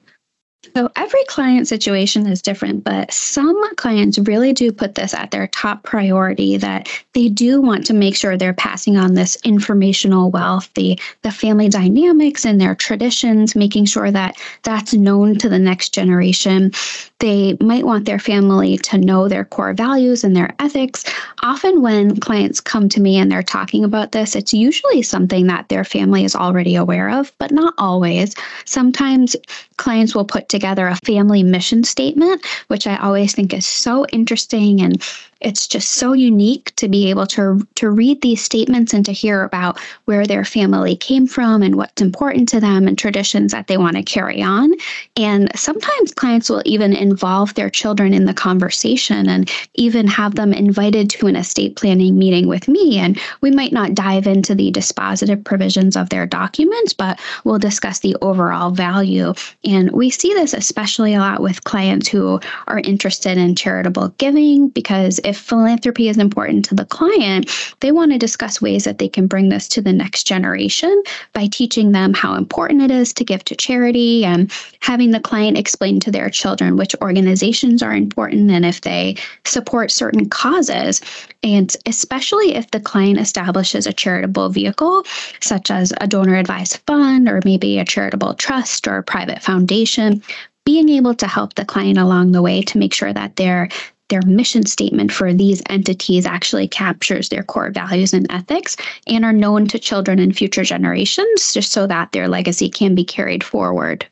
so 0.75 0.91
every 0.95 1.23
client 1.25 1.67
situation 1.67 2.27
is 2.27 2.41
different, 2.41 2.83
but 2.83 3.11
some 3.11 3.75
clients 3.75 4.19
really 4.19 4.53
do 4.53 4.71
put 4.71 4.95
this 4.95 5.13
at 5.13 5.31
their 5.31 5.47
top 5.47 5.83
priority 5.83 6.57
that 6.57 6.87
they 7.13 7.29
do 7.29 7.61
want 7.61 7.85
to 7.87 7.93
make 7.93 8.15
sure 8.15 8.37
they're 8.37 8.53
passing 8.53 8.97
on 8.97 9.13
this 9.13 9.37
informational 9.43 10.29
wealth, 10.29 10.69
the 10.75 10.99
the 11.21 11.31
family 11.31 11.69
dynamics 11.69 12.45
and 12.45 12.59
their 12.59 12.75
traditions, 12.75 13.55
making 13.55 13.85
sure 13.85 14.11
that 14.11 14.37
that's 14.63 14.93
known 14.93 15.37
to 15.37 15.49
the 15.49 15.59
next 15.59 15.93
generation. 15.93 16.71
They 17.19 17.57
might 17.61 17.85
want 17.85 18.05
their 18.05 18.19
family 18.19 18.77
to 18.79 18.97
know 18.97 19.27
their 19.27 19.45
core 19.45 19.73
values 19.73 20.23
and 20.23 20.35
their 20.35 20.53
ethics. 20.59 21.03
Often 21.41 21.81
when 21.81 22.19
clients 22.19 22.61
come 22.61 22.89
to 22.89 23.01
me 23.01 23.17
and 23.17 23.31
they're 23.31 23.41
talking 23.41 23.83
about 23.83 24.11
this, 24.11 24.35
it's 24.35 24.53
usually 24.53 25.01
something 25.01 25.47
that 25.47 25.69
their 25.69 25.83
family 25.83 26.23
is 26.23 26.35
already 26.35 26.75
aware 26.75 27.09
of, 27.09 27.31
but 27.39 27.51
not 27.51 27.73
always. 27.79 28.35
Sometimes 28.65 29.35
clients 29.77 30.13
will 30.13 30.25
put 30.25 30.46
together 30.47 30.87
a 30.87 30.95
family 30.97 31.43
mission 31.43 31.83
statement, 31.83 32.45
which 32.67 32.87
I 32.87 32.97
always 32.97 33.33
think 33.33 33.53
is 33.53 33.65
so 33.65 34.05
interesting 34.07 34.81
and 34.81 35.01
it's 35.41 35.67
just 35.67 35.91
so 35.91 36.13
unique 36.13 36.75
to 36.75 36.87
be 36.87 37.09
able 37.09 37.27
to 37.27 37.65
to 37.75 37.89
read 37.89 38.21
these 38.21 38.43
statements 38.43 38.93
and 38.93 39.05
to 39.05 39.11
hear 39.11 39.43
about 39.43 39.79
where 40.05 40.25
their 40.25 40.43
family 40.43 40.95
came 40.95 41.27
from 41.27 41.61
and 41.61 41.75
what's 41.75 42.01
important 42.01 42.49
to 42.49 42.59
them 42.59 42.87
and 42.87 42.97
traditions 42.97 43.51
that 43.51 43.67
they 43.67 43.77
want 43.77 43.95
to 43.95 44.03
carry 44.03 44.41
on. 44.41 44.73
And 45.15 45.49
sometimes 45.57 46.13
clients 46.13 46.49
will 46.49 46.63
even 46.65 46.93
involve 46.93 47.53
their 47.53 47.69
children 47.69 48.13
in 48.13 48.25
the 48.25 48.33
conversation 48.33 49.29
and 49.29 49.51
even 49.75 50.07
have 50.07 50.35
them 50.35 50.53
invited 50.53 51.09
to 51.11 51.27
an 51.27 51.35
estate 51.35 51.75
planning 51.75 52.17
meeting 52.17 52.47
with 52.47 52.67
me. 52.67 52.97
And 52.97 53.19
we 53.41 53.51
might 53.51 53.73
not 53.73 53.93
dive 53.93 54.27
into 54.27 54.55
the 54.55 54.71
dispositive 54.71 55.43
provisions 55.43 55.95
of 55.95 56.09
their 56.09 56.25
documents 56.25 56.93
but 56.97 57.19
we'll 57.43 57.59
discuss 57.59 57.99
the 57.99 58.15
overall 58.21 58.71
value. 58.71 59.33
And 59.63 59.91
we 59.91 60.09
see 60.09 60.33
this 60.33 60.53
especially 60.53 61.13
a 61.13 61.19
lot 61.19 61.41
with 61.41 61.63
clients 61.63 62.07
who 62.07 62.39
are 62.67 62.79
interested 62.79 63.37
in 63.37 63.55
charitable 63.55 64.09
giving 64.17 64.69
because 64.69 65.19
if 65.27 65.37
philanthropy 65.37 66.07
is 66.07 66.17
important 66.17 66.63
to 66.65 66.75
the 66.75 66.85
client, 66.85 67.51
they 67.81 67.91
want 67.91 68.11
to 68.13 68.17
discuss 68.17 68.61
ways 68.61 68.85
that 68.85 68.97
they 68.97 69.09
can 69.09 69.27
bring 69.27 69.49
this 69.49 69.67
to 69.67 69.81
the 69.81 69.91
next 69.91 70.23
generation 70.23 71.03
by 71.33 71.47
teaching 71.47 71.91
them 71.91 72.13
how 72.13 72.35
important 72.35 72.81
it 72.81 72.91
is 72.91 73.11
to 73.13 73.25
give 73.25 73.43
to 73.43 73.55
charity 73.55 74.23
and 74.23 74.51
having 74.79 75.11
the 75.11 75.19
client 75.19 75.57
explain 75.57 75.99
to 75.99 76.11
their 76.11 76.29
children 76.29 76.77
which 76.77 76.95
organizations 77.01 77.83
are 77.83 77.93
important 77.93 78.49
and 78.49 78.65
if 78.65 78.81
they 78.81 79.17
support 79.45 79.91
certain 79.91 80.29
causes. 80.29 81.01
And 81.43 81.75
especially 81.85 82.55
if 82.55 82.71
the 82.71 82.79
client 82.79 83.19
establishes 83.19 83.85
a 83.85 83.93
charitable 83.93 84.49
vehicle, 84.49 85.03
such 85.41 85.69
as 85.69 85.91
a 85.99 86.07
donor 86.07 86.35
advised 86.35 86.77
fund 86.87 87.27
or 87.27 87.41
maybe 87.43 87.79
a 87.79 87.85
charitable 87.85 88.33
trust 88.35 88.87
or 88.87 88.97
a 88.97 89.03
private 89.03 89.43
foundation, 89.43 90.23
being 90.65 90.89
able 90.89 91.15
to 91.15 91.27
help 91.27 91.53
the 91.53 91.65
client 91.65 91.97
along 91.97 92.31
the 92.31 92.41
way 92.41 92.61
to 92.61 92.77
make 92.77 92.93
sure 92.93 93.13
that 93.13 93.35
they're 93.35 93.69
their 94.09 94.21
mission 94.23 94.65
statement 94.65 95.11
for 95.11 95.33
these 95.33 95.61
entities 95.69 96.25
actually 96.25 96.67
captures 96.67 97.29
their 97.29 97.43
core 97.43 97.71
values 97.71 98.13
and 98.13 98.27
ethics 98.31 98.77
and 99.07 99.25
are 99.25 99.33
known 99.33 99.67
to 99.67 99.79
children 99.79 100.19
and 100.19 100.35
future 100.35 100.63
generations 100.63 101.53
just 101.53 101.71
so 101.71 101.87
that 101.87 102.11
their 102.11 102.27
legacy 102.27 102.69
can 102.69 102.95
be 102.95 103.03
carried 103.03 103.43
forward. 103.43 104.05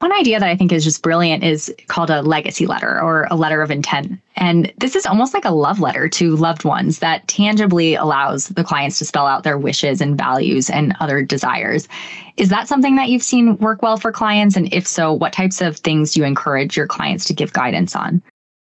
One 0.00 0.12
idea 0.12 0.38
that 0.38 0.48
I 0.48 0.54
think 0.54 0.70
is 0.70 0.84
just 0.84 1.02
brilliant 1.02 1.42
is 1.42 1.74
called 1.88 2.08
a 2.08 2.22
legacy 2.22 2.66
letter 2.66 3.02
or 3.02 3.26
a 3.32 3.36
letter 3.36 3.62
of 3.62 3.70
intent. 3.72 4.20
And 4.36 4.72
this 4.78 4.94
is 4.94 5.06
almost 5.06 5.34
like 5.34 5.44
a 5.44 5.50
love 5.50 5.80
letter 5.80 6.08
to 6.08 6.36
loved 6.36 6.64
ones 6.64 7.00
that 7.00 7.26
tangibly 7.26 7.96
allows 7.96 8.46
the 8.46 8.62
clients 8.62 8.98
to 8.98 9.04
spell 9.04 9.26
out 9.26 9.42
their 9.42 9.58
wishes 9.58 10.00
and 10.00 10.16
values 10.16 10.70
and 10.70 10.94
other 11.00 11.22
desires. 11.22 11.88
Is 12.36 12.48
that 12.50 12.68
something 12.68 12.94
that 12.94 13.08
you've 13.08 13.24
seen 13.24 13.56
work 13.56 13.82
well 13.82 13.96
for 13.96 14.12
clients? 14.12 14.56
And 14.56 14.72
if 14.72 14.86
so, 14.86 15.12
what 15.12 15.32
types 15.32 15.60
of 15.60 15.78
things 15.78 16.12
do 16.12 16.20
you 16.20 16.26
encourage 16.26 16.76
your 16.76 16.86
clients 16.86 17.24
to 17.24 17.34
give 17.34 17.52
guidance 17.52 17.96
on? 17.96 18.22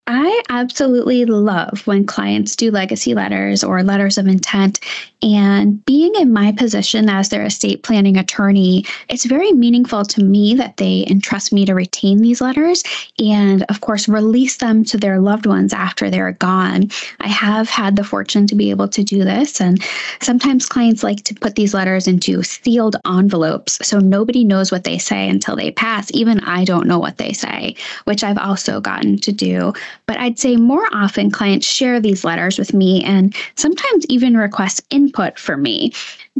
I 0.09 0.41
absolutely 0.47 1.25
love 1.25 1.85
when 1.85 2.05
clients 2.05 2.55
do 2.55 2.71
legacy 2.71 3.13
letters 3.13 3.61
or 3.61 3.83
letters 3.83 4.17
of 4.17 4.25
intent. 4.25 4.79
And 5.21 5.83
being 5.85 6.13
in 6.15 6.31
my 6.31 6.53
position 6.53 7.09
as 7.09 7.27
their 7.27 7.43
estate 7.43 7.83
planning 7.83 8.15
attorney, 8.15 8.85
it's 9.09 9.25
very 9.25 9.51
meaningful 9.51 10.05
to 10.05 10.23
me 10.23 10.53
that 10.55 10.77
they 10.77 11.05
entrust 11.09 11.51
me 11.51 11.65
to 11.65 11.73
retain 11.73 12.19
these 12.19 12.39
letters 12.39 12.83
and, 13.19 13.63
of 13.63 13.81
course, 13.81 14.07
release 14.07 14.57
them 14.57 14.85
to 14.85 14.97
their 14.97 15.19
loved 15.19 15.45
ones 15.45 15.73
after 15.73 16.09
they're 16.09 16.33
gone. 16.33 16.89
I 17.19 17.27
have 17.27 17.67
had 17.67 17.97
the 17.97 18.03
fortune 18.03 18.47
to 18.47 18.55
be 18.55 18.69
able 18.69 18.87
to 18.89 19.03
do 19.03 19.25
this. 19.25 19.59
And 19.59 19.83
sometimes 20.21 20.67
clients 20.69 21.03
like 21.03 21.23
to 21.25 21.35
put 21.35 21.55
these 21.55 21.73
letters 21.73 22.07
into 22.07 22.43
sealed 22.43 22.95
envelopes 23.05 23.85
so 23.85 23.99
nobody 23.99 24.45
knows 24.45 24.71
what 24.71 24.85
they 24.85 24.99
say 24.99 25.27
until 25.27 25.57
they 25.57 25.71
pass. 25.71 26.09
Even 26.13 26.39
I 26.41 26.63
don't 26.63 26.87
know 26.87 26.99
what 26.99 27.17
they 27.17 27.33
say, 27.33 27.75
which 28.05 28.23
I've 28.23 28.37
also 28.37 28.79
gotten 28.79 29.17
to 29.17 29.33
do. 29.33 29.73
But 30.05 30.17
I'd 30.17 30.39
say 30.39 30.55
more 30.55 30.87
often 30.93 31.31
clients 31.31 31.65
share 31.67 31.99
these 31.99 32.23
letters 32.23 32.57
with 32.57 32.73
me 32.73 33.03
and 33.03 33.35
sometimes 33.55 34.05
even 34.09 34.37
request 34.37 34.81
input 34.89 35.39
for 35.39 35.57
me. 35.57 35.91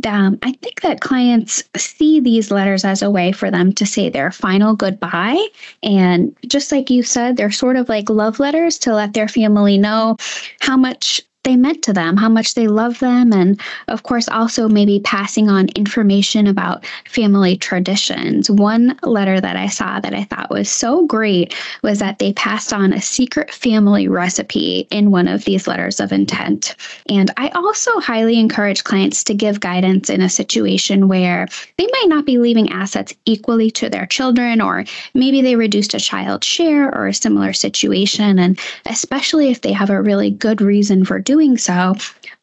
Um, 0.06 0.38
I 0.44 0.52
think 0.62 0.82
that 0.82 1.02
clients 1.02 1.64
see 1.76 2.20
these 2.20 2.52
letters 2.52 2.86
as 2.86 3.02
a 3.02 3.10
way 3.10 3.32
for 3.32 3.50
them 3.50 3.74
to 3.74 3.86
say 3.86 4.10
their 4.10 4.32
final 4.32 4.76
goodbye. 4.76 5.48
And 5.84 6.36
just 6.48 6.72
like 6.72 6.90
you 6.90 7.04
said, 7.04 7.38
they're 7.38 7.52
sort 7.52 7.76
of 7.76 7.90
like 7.90 8.10
love 8.10 8.40
letters 8.40 8.78
to 8.80 8.94
let 8.94 9.14
their 9.14 9.28
family 9.28 9.78
know 9.78 10.18
how 10.60 10.78
much 10.78 11.22
they 11.48 11.56
meant 11.56 11.82
to 11.84 11.94
them, 11.94 12.18
how 12.18 12.28
much 12.28 12.56
they 12.56 12.68
love 12.68 13.00
them, 13.00 13.32
and 13.32 13.60
of 13.88 14.04
course, 14.04 14.28
also 14.28 14.68
maybe 14.68 15.00
passing 15.00 15.48
on 15.48 15.70
information 15.70 16.46
about 16.46 16.86
family 17.06 17.56
traditions. 17.56 18.52
One 18.52 19.00
letter 19.02 19.40
that 19.40 19.56
I 19.56 19.68
saw 19.68 20.02
that 20.02 20.14
I 20.14 20.26
thought 20.26 20.52
was 20.52 20.70
so 20.70 21.06
great 21.08 21.56
was 21.84 22.00
that 22.00 22.20
they 22.20 22.34
passed 22.34 22.74
on 22.74 22.92
a 22.92 23.02
secret 23.02 23.54
family 23.54 24.10
recipe 24.10 24.88
in 24.92 25.10
one 25.10 25.30
of 25.30 25.46
these 25.46 25.68
letters 25.68 26.02
of 26.02 26.12
intent. 26.12 26.76
And 27.08 27.32
I 27.38 27.48
also 27.50 27.98
highly 28.02 28.38
encourage 28.38 28.84
clients 28.84 29.24
to 29.24 29.34
give 29.34 29.62
guidance 29.62 30.10
in 30.10 30.20
a 30.20 30.30
situation 30.30 31.08
where 31.08 31.48
they 31.78 31.88
might 31.94 32.10
not 32.10 32.26
be 32.26 32.40
leaving 32.40 32.70
assets 32.72 33.14
equally 33.24 33.72
to 33.72 33.90
their 33.90 34.06
children, 34.06 34.60
or 34.60 34.84
maybe 35.14 35.42
they 35.42 35.56
reduced 35.56 35.94
a 35.94 36.00
child 36.00 36.44
share 36.44 36.94
or 36.94 37.08
a 37.08 37.14
similar 37.14 37.54
situation. 37.54 38.38
And 38.38 38.60
especially 38.86 39.50
if 39.50 39.62
they 39.62 39.72
have 39.72 39.90
a 39.90 40.02
really 40.02 40.30
good 40.30 40.60
reason 40.60 41.06
for 41.06 41.20
doing 41.20 41.37
doing 41.38 41.58
so, 41.58 41.94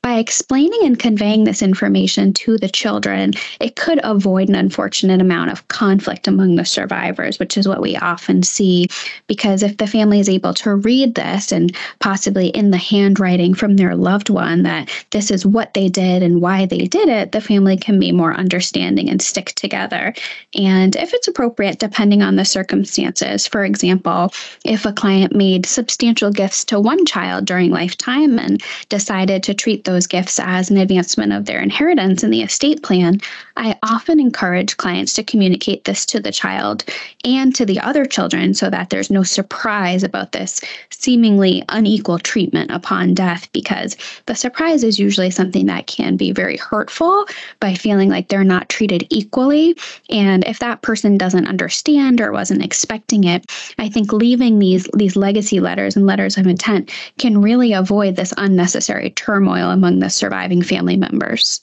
by 0.05 0.19
explaining 0.19 0.81
and 0.85 0.99
conveying 0.99 1.45
this 1.45 1.63
information 1.63 2.31
to 2.35 2.59
the 2.59 2.69
children, 2.69 3.33
it 3.59 3.75
could 3.75 3.99
avoid 4.05 4.51
an 4.51 4.55
unfortunate 4.55 5.19
amount 5.19 5.51
of 5.51 5.67
conflict 5.69 6.29
among 6.29 6.57
the 6.57 6.65
survivors, 6.67 7.39
which 7.39 7.57
is 7.57 7.67
what 7.67 7.81
we 7.81 7.97
often 7.97 8.43
see. 8.43 8.87
Because 9.29 9.63
if 9.63 9.79
the 9.79 9.87
family 9.87 10.21
is 10.21 10.29
able 10.29 10.53
to 10.55 10.75
read 10.75 11.15
this 11.15 11.53
and 11.53 11.75
possibly 12.01 12.49
in 12.49 12.71
the 12.71 12.77
handwriting 12.77 13.55
from 13.55 13.77
their 13.77 13.97
loved 13.97 14.29
one 14.29 14.63
that 14.65 14.91
this 15.11 15.31
is 15.31 15.47
what 15.47 15.73
they 15.73 15.89
did 15.89 16.23
and 16.23 16.43
why 16.43 16.67
they 16.67 16.85
did 16.85 17.09
it, 17.09 17.33
the 17.33 17.41
family 17.41 17.79
can 17.79 17.99
be 17.99 18.13
more 18.13 18.35
understanding 18.35 19.09
and 19.09 19.23
stick 19.23 19.55
together. 19.55 20.13
And 20.55 20.97
if 20.97 21.15
it's 21.15 21.29
appropriate, 21.29 21.79
depending 21.79 22.21
on 22.21 22.37
the 22.37 22.45
circumstances, 22.45 23.47
for 23.47 23.65
example, 23.65 24.35
if 24.67 24.85
a 24.85 24.93
client 24.93 25.35
made 25.35 25.65
substantial 25.65 26.31
gifts 26.31 26.63
to 26.67 26.79
one 26.79 27.07
child 27.07 27.47
during 27.47 27.71
lifetime 27.71 28.39
and 28.39 28.63
decided 28.91 29.43
to 29.45 29.55
treat 29.55 29.85
those 29.85 29.94
gifts 30.01 30.39
as 30.39 30.71
an 30.71 30.77
advancement 30.77 31.33
of 31.33 31.45
their 31.45 31.61
inheritance 31.61 32.23
in 32.23 32.31
the 32.31 32.43
estate 32.43 32.83
plan, 32.83 33.21
I 33.57 33.79
often 33.83 34.21
encourage 34.21 34.77
clients 34.77 35.15
to 35.15 35.23
communicate 35.23 35.85
this 35.85 36.05
to 36.07 36.21
the 36.21 36.33
child 36.33 36.85
and 37.25 37.55
to 37.55 37.65
the 37.65 37.81
other 37.81 38.05
children 38.05 38.55
so 38.55 38.69
that 38.71 38.91
there's 38.91 39.11
no 39.11 39.23
surprise 39.23 40.03
about 40.03 40.33
this 40.33 40.61
seemingly 40.91 41.63
unequal 41.69 42.19
treatment 42.19 42.71
upon 42.71 43.15
death, 43.15 43.51
because 43.53 43.97
the 44.27 44.35
surprise 44.35 44.83
is 44.83 44.99
usually 44.99 45.31
something 45.31 45.67
that 45.67 45.87
can 45.87 46.17
be 46.17 46.33
very 46.33 46.57
hurtful 46.57 47.27
by 47.61 47.75
feeling 47.75 48.09
like 48.09 48.29
they're 48.29 48.45
not 48.45 48.69
treated 48.69 49.07
equally. 49.11 49.77
And 50.11 50.45
if 50.47 50.59
that 50.59 50.83
person 50.83 51.17
doesn't 51.19 51.49
understand 51.49 52.21
or 52.21 52.33
wasn't 52.33 52.65
expecting 52.65 53.25
it, 53.25 53.45
I 53.79 53.89
think 53.89 54.13
leaving 54.13 54.59
these, 54.59 54.89
these 54.95 55.17
legacy 55.17 55.61
letters 55.61 55.97
and 55.97 56.07
letters 56.07 56.37
of 56.37 56.47
intent 56.47 56.91
can 57.19 57.41
really 57.41 57.73
avoid 57.73 58.17
this 58.17 58.35
unnecessary 58.37 59.11
turmoil 59.11 59.71
among 59.85 59.99
the 59.99 60.09
surviving 60.09 60.63
family 60.63 60.97
members. 60.97 61.61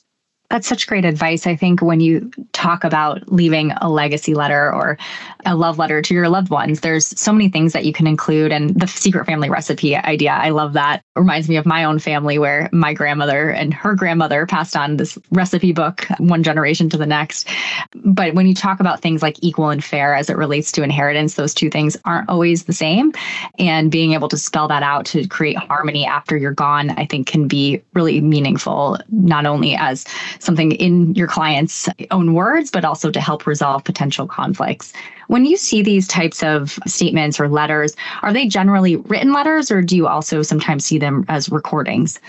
That's 0.52 0.68
such 0.68 0.86
great 0.86 1.06
advice. 1.06 1.48
I 1.48 1.56
think 1.56 1.82
when 1.82 2.02
you 2.02 2.30
talk 2.52 2.84
about 2.84 3.32
leaving 3.32 3.72
a 3.80 3.90
legacy 3.90 4.34
letter 4.34 4.72
or 4.74 4.98
a 5.46 5.56
love 5.56 5.80
letter 5.80 6.02
to 6.02 6.14
your 6.14 6.28
loved 6.28 6.50
ones, 6.50 6.82
there's 6.82 7.08
so 7.18 7.32
many 7.32 7.48
things 7.48 7.72
that 7.72 7.86
you 7.86 7.94
can 7.94 8.06
include. 8.06 8.52
And 8.52 8.78
the 8.78 8.86
secret 8.86 9.26
family 9.26 9.50
recipe 9.50 9.96
idea, 9.96 10.32
I 10.32 10.50
love 10.50 10.74
that. 10.74 11.04
It 11.16 11.20
reminds 11.20 11.48
me 11.48 11.56
of 11.56 11.66
my 11.66 11.86
own 11.86 12.00
family 12.00 12.38
where 12.38 12.70
my 12.74 12.94
grandmother 12.94 13.50
and 13.50 13.74
her 13.74 13.96
grandmother 13.96 14.46
passed 14.46 14.76
on 14.76 14.98
this 14.98 15.18
recipe 15.32 15.72
book 15.72 16.06
one 16.18 16.44
generation 16.44 16.90
to 16.90 16.98
the 16.98 17.06
next. 17.06 17.48
But 17.96 18.34
when 18.34 18.46
you 18.46 18.54
talk 18.54 18.82
about 18.82 19.00
things 19.00 19.22
like 19.22 19.38
equal 19.42 19.70
and 19.70 19.82
fair 19.82 20.14
as 20.14 20.30
it 20.30 20.36
relates 20.36 20.70
to 20.74 20.84
inheritance, 20.84 21.36
those 21.36 21.54
two 21.54 21.70
things 21.70 21.96
aren't 22.04 22.28
always 22.28 22.66
the 22.66 22.74
same. 22.74 23.14
And 23.58 23.90
being 23.90 24.12
able 24.12 24.28
to 24.28 24.38
spell 24.38 24.68
that 24.68 24.84
out 24.84 25.06
to 25.08 25.26
create 25.30 25.56
harmony 25.56 26.06
after 26.06 26.36
you're 26.36 26.52
gone, 26.52 26.90
I 26.90 27.06
think 27.06 27.28
can 27.28 27.48
be 27.48 27.82
really 27.94 28.20
meaningful, 28.20 28.98
not 29.10 29.46
only 29.46 29.78
as 29.78 30.06
something 30.42 30.72
in 30.74 31.14
your 31.16 31.28
client's 31.28 31.88
own 32.10 32.34
words, 32.34 32.72
but 32.72 32.84
also 32.84 33.12
to 33.12 33.22
help 33.22 33.46
resolve 33.46 33.84
potential 33.84 34.28
conflicts. 34.28 34.94
When 35.28 35.46
you 35.46 35.58
see 35.58 35.82
these 35.82 36.08
types 36.08 36.44
of 36.44 36.80
statements 36.88 37.40
or 37.40 37.48
letters, 37.48 37.96
are 38.22 38.34
they 38.34 38.48
generally 38.48 38.96
written 38.96 39.34
letters 39.34 39.72
or 39.72 39.82
do 39.82 39.96
you 39.96 40.08
also 40.08 40.42
sometimes 40.42 40.86
see 40.86 40.98
them 40.98 41.26
as 41.28 41.50
recordings? 41.50 42.20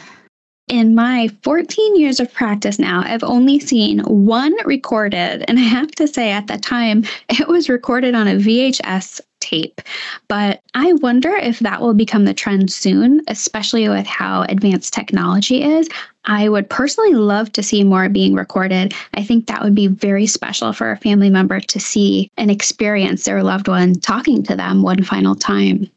In 0.68 0.94
my 0.94 1.28
14 1.42 1.96
years 1.96 2.20
of 2.20 2.32
practice 2.32 2.78
now, 2.78 3.02
I've 3.04 3.24
only 3.24 3.58
seen 3.58 3.98
one 4.00 4.54
recorded. 4.64 5.44
And 5.48 5.58
I 5.58 5.62
have 5.62 5.90
to 5.92 6.06
say, 6.06 6.30
at 6.30 6.46
the 6.46 6.56
time, 6.56 7.04
it 7.28 7.48
was 7.48 7.68
recorded 7.68 8.14
on 8.14 8.28
a 8.28 8.36
VHS 8.36 9.20
tape. 9.40 9.80
But 10.28 10.60
I 10.74 10.92
wonder 10.94 11.30
if 11.30 11.58
that 11.58 11.80
will 11.80 11.94
become 11.94 12.24
the 12.24 12.32
trend 12.32 12.70
soon, 12.72 13.20
especially 13.28 13.88
with 13.88 14.06
how 14.06 14.42
advanced 14.42 14.94
technology 14.94 15.62
is. 15.62 15.88
I 16.24 16.48
would 16.48 16.70
personally 16.70 17.14
love 17.14 17.50
to 17.52 17.62
see 17.62 17.82
more 17.82 18.08
being 18.08 18.34
recorded. 18.34 18.94
I 19.14 19.24
think 19.24 19.46
that 19.46 19.62
would 19.62 19.74
be 19.74 19.88
very 19.88 20.26
special 20.26 20.72
for 20.72 20.92
a 20.92 20.96
family 20.96 21.28
member 21.28 21.58
to 21.58 21.80
see 21.80 22.30
and 22.36 22.50
experience 22.50 23.24
their 23.24 23.42
loved 23.42 23.66
one 23.66 23.94
talking 23.94 24.44
to 24.44 24.54
them 24.54 24.82
one 24.82 25.02
final 25.02 25.34
time. 25.34 25.90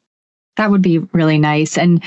That 0.57 0.71
would 0.71 0.81
be 0.81 0.99
really 0.99 1.37
nice. 1.37 1.77
And 1.77 2.01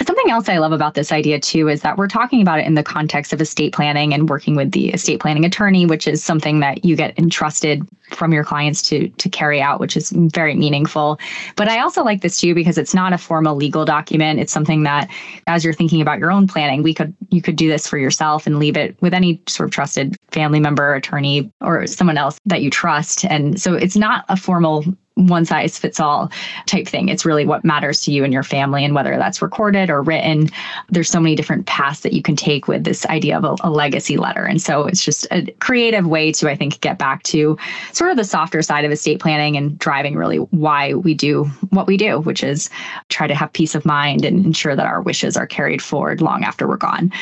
something 0.00 0.30
else 0.30 0.48
I 0.48 0.58
love 0.58 0.72
about 0.72 0.94
this 0.94 1.12
idea 1.12 1.38
too 1.38 1.68
is 1.68 1.82
that 1.82 1.98
we're 1.98 2.08
talking 2.08 2.40
about 2.40 2.58
it 2.58 2.66
in 2.66 2.74
the 2.74 2.82
context 2.82 3.32
of 3.32 3.40
estate 3.40 3.72
planning 3.74 4.14
and 4.14 4.30
working 4.30 4.56
with 4.56 4.72
the 4.72 4.90
estate 4.90 5.20
planning 5.20 5.44
attorney, 5.44 5.84
which 5.84 6.06
is 6.06 6.24
something 6.24 6.60
that 6.60 6.84
you 6.84 6.96
get 6.96 7.18
entrusted 7.18 7.86
from 8.10 8.32
your 8.32 8.44
clients 8.44 8.82
to 8.82 9.08
to 9.08 9.28
carry 9.28 9.60
out, 9.60 9.80
which 9.80 9.96
is 9.96 10.10
very 10.10 10.54
meaningful. 10.54 11.18
But 11.56 11.68
I 11.68 11.80
also 11.80 12.02
like 12.02 12.22
this 12.22 12.40
too 12.40 12.54
because 12.54 12.78
it's 12.78 12.94
not 12.94 13.12
a 13.12 13.18
formal 13.18 13.54
legal 13.54 13.84
document. 13.84 14.40
It's 14.40 14.52
something 14.52 14.82
that 14.84 15.10
as 15.46 15.64
you're 15.64 15.74
thinking 15.74 16.00
about 16.00 16.18
your 16.18 16.32
own 16.32 16.46
planning, 16.46 16.82
we 16.82 16.94
could 16.94 17.14
you 17.30 17.42
could 17.42 17.56
do 17.56 17.68
this 17.68 17.86
for 17.86 17.98
yourself 17.98 18.46
and 18.46 18.58
leave 18.58 18.76
it 18.76 18.96
with 19.02 19.12
any 19.12 19.42
sort 19.46 19.68
of 19.68 19.74
trusted 19.74 20.16
family 20.30 20.60
member, 20.60 20.94
attorney, 20.94 21.50
or 21.60 21.86
someone 21.86 22.16
else 22.16 22.38
that 22.46 22.62
you 22.62 22.70
trust. 22.70 23.24
And 23.26 23.60
so 23.60 23.74
it's 23.74 23.96
not 23.96 24.24
a 24.28 24.36
formal 24.36 24.84
one 25.14 25.44
size 25.44 25.78
fits 25.78 26.00
all 26.00 26.30
type 26.66 26.88
thing. 26.88 27.08
It's 27.08 27.24
really 27.24 27.44
what 27.44 27.64
matters 27.64 28.00
to 28.02 28.12
you 28.12 28.24
and 28.24 28.32
your 28.32 28.42
family, 28.42 28.84
and 28.84 28.94
whether 28.94 29.16
that's 29.16 29.42
recorded 29.42 29.90
or 29.90 30.02
written. 30.02 30.48
There's 30.88 31.10
so 31.10 31.20
many 31.20 31.34
different 31.34 31.66
paths 31.66 32.00
that 32.00 32.12
you 32.12 32.22
can 32.22 32.36
take 32.36 32.68
with 32.68 32.84
this 32.84 33.04
idea 33.06 33.36
of 33.36 33.44
a, 33.44 33.56
a, 33.62 33.70
legacy 33.70 34.16
letter. 34.16 34.44
And 34.44 34.60
so 34.60 34.86
it's 34.86 35.04
just 35.04 35.26
a 35.30 35.50
creative 35.60 36.06
way 36.06 36.32
to, 36.32 36.50
I 36.50 36.56
think, 36.56 36.80
get 36.80 36.98
back 36.98 37.22
to 37.24 37.58
sort 37.92 38.10
of 38.10 38.16
the 38.16 38.24
softer 38.24 38.62
side 38.62 38.84
of 38.84 38.92
estate 38.92 39.20
planning 39.20 39.56
and 39.56 39.78
driving 39.78 40.16
really 40.16 40.36
why 40.36 40.94
we 40.94 41.14
do 41.14 41.44
what 41.70 41.86
we 41.86 41.96
do, 41.96 42.20
which 42.20 42.42
is 42.42 42.70
try 43.08 43.26
to 43.26 43.34
have 43.34 43.52
peace 43.52 43.74
of 43.74 43.84
mind 43.84 44.24
and 44.24 44.44
ensure 44.44 44.76
that 44.76 44.86
our 44.86 45.02
wishes 45.02 45.36
are 45.36 45.46
carried 45.46 45.82
forward 45.82 46.20
long 46.20 46.44
after 46.44 46.66
we're 46.66 46.76
gone. 46.76 47.12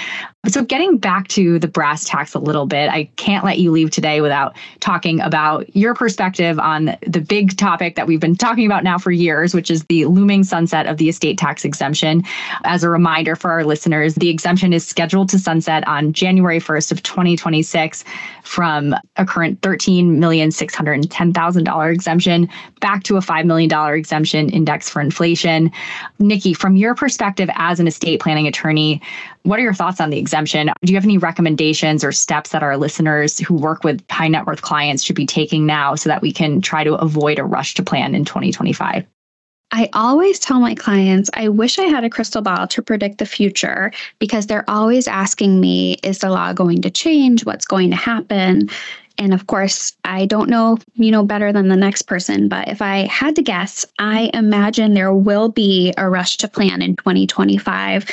So, 0.48 0.64
getting 0.64 0.96
back 0.96 1.29
to 1.29 1.59
the 1.59 1.68
brass 1.68 2.05
tacks 2.05 2.35
a 2.35 2.38
little 2.38 2.64
bit, 2.64 2.90
I 2.90 3.05
can't 3.16 3.44
let 3.44 3.59
you 3.59 3.70
leave 3.70 3.90
today 3.90 4.22
without 4.22 4.57
talking 4.81 5.20
about 5.20 5.76
your 5.76 5.94
perspective 5.94 6.59
on 6.59 6.96
the 7.07 7.20
big 7.20 7.59
topic 7.59 7.80
that 7.81 8.07
we've 8.07 8.21
been 8.21 8.37
talking 8.37 8.66
about 8.66 8.85
now 8.85 8.99
for 8.99 9.11
years, 9.11 9.55
which 9.55 9.71
is 9.71 9.85
the 9.85 10.05
looming 10.05 10.45
sunset 10.45 10.87
of 10.87 10.99
the 10.99 11.09
estate 11.09 11.38
tax 11.38 11.64
exemption. 11.64 12.23
As 12.64 12.85
a 12.85 12.90
reminder 12.90 13.35
for 13.35 13.51
our 13.51 13.64
listeners, 13.64 14.14
the 14.14 14.29
exemption 14.29 14.73
is 14.73 14.87
scheduled 14.87 15.29
to 15.31 15.38
sunset 15.38 15.87
on 15.88 16.12
January 16.12 16.61
1st 16.61 16.93
of 16.93 17.03
2026 17.03 18.05
from 18.43 18.95
a 19.16 19.25
current 19.25 19.61
$13,610,000 19.62 21.93
exemption 21.93 22.49
back 22.81 23.03
to 23.05 23.16
a 23.16 23.21
$5 23.21 23.47
million 23.47 23.71
exemption 23.95 24.51
index 24.51 24.88
for 24.88 25.01
inflation. 25.01 25.71
Nikki, 26.19 26.55
from 26.55 26.77
your 26.77 26.95
perspective 26.95 27.49
as 27.55 27.81
an 27.81 27.87
estate 27.87 28.21
planning 28.21 28.47
attorney, 28.47 29.01
what 29.42 29.59
are 29.59 29.62
your 29.62 29.74
thoughts 29.74 30.00
on 30.00 30.11
the 30.11 30.18
exemption? 30.18 30.70
Do 30.83 30.92
you 30.92 30.96
have 30.96 31.05
any 31.05 31.18
recommendations 31.18 32.05
or 32.05 32.12
steps 32.12 32.50
that 32.50 32.62
our 32.62 32.76
listeners 32.76 33.38
who 33.38 33.55
work 33.55 33.85
with 33.85 34.03
high 34.11 34.29
net 34.29 34.46
worth 34.46 34.62
clients 34.62 35.03
should 35.03 35.16
be 35.16 35.26
taking 35.26 35.66
now 35.66 35.94
so 35.94 36.09
that 36.09 36.22
we 36.22 36.33
can 36.33 36.61
try 36.61 36.85
to 36.85 36.94
avoid 36.94 37.38
a 37.38 37.44
rush 37.44 37.74
to 37.74 37.83
plan 37.83 38.14
in 38.14 38.24
2025? 38.24 39.07
I 39.72 39.88
always 39.92 40.40
tell 40.40 40.59
my 40.59 40.74
clients, 40.74 41.31
I 41.35 41.48
wish 41.48 41.79
I 41.79 41.85
had 41.85 42.03
a 42.03 42.11
crystal 42.11 42.42
ball 42.42 42.66
to 42.66 42.83
predict 42.83 43.18
the 43.18 43.26
future 43.26 43.92
because 44.18 44.46
they're 44.46 44.68
always 44.68 45.07
asking 45.07 45.61
me, 45.61 45.96
is 46.03 46.18
the 46.18 46.31
law 46.31 46.53
going 46.53 46.83
to 46.83 46.90
change? 46.90 47.44
What's 47.44 47.66
going 47.66 47.90
to 47.90 47.96
happen? 47.96 48.68
And 49.16 49.33
of 49.33 49.46
course, 49.46 49.96
I 50.05 50.26
don't 50.26 50.48
know, 50.48 50.79
you 50.94 51.12
know, 51.12 51.24
better 51.24 51.53
than 51.53 51.68
the 51.68 51.76
next 51.76 52.03
person, 52.03 52.48
but 52.48 52.68
if 52.68 52.83
I 52.83 53.07
had 53.07 53.37
to 53.37 53.42
guess, 53.42 53.85
I 53.98 54.31
imagine 54.35 54.94
there 54.94 55.14
will 55.14 55.50
be 55.50 55.94
a 55.96 56.09
rush 56.09 56.38
to 56.38 56.48
plan 56.48 56.83
in 56.83 56.96
2025 56.96 58.07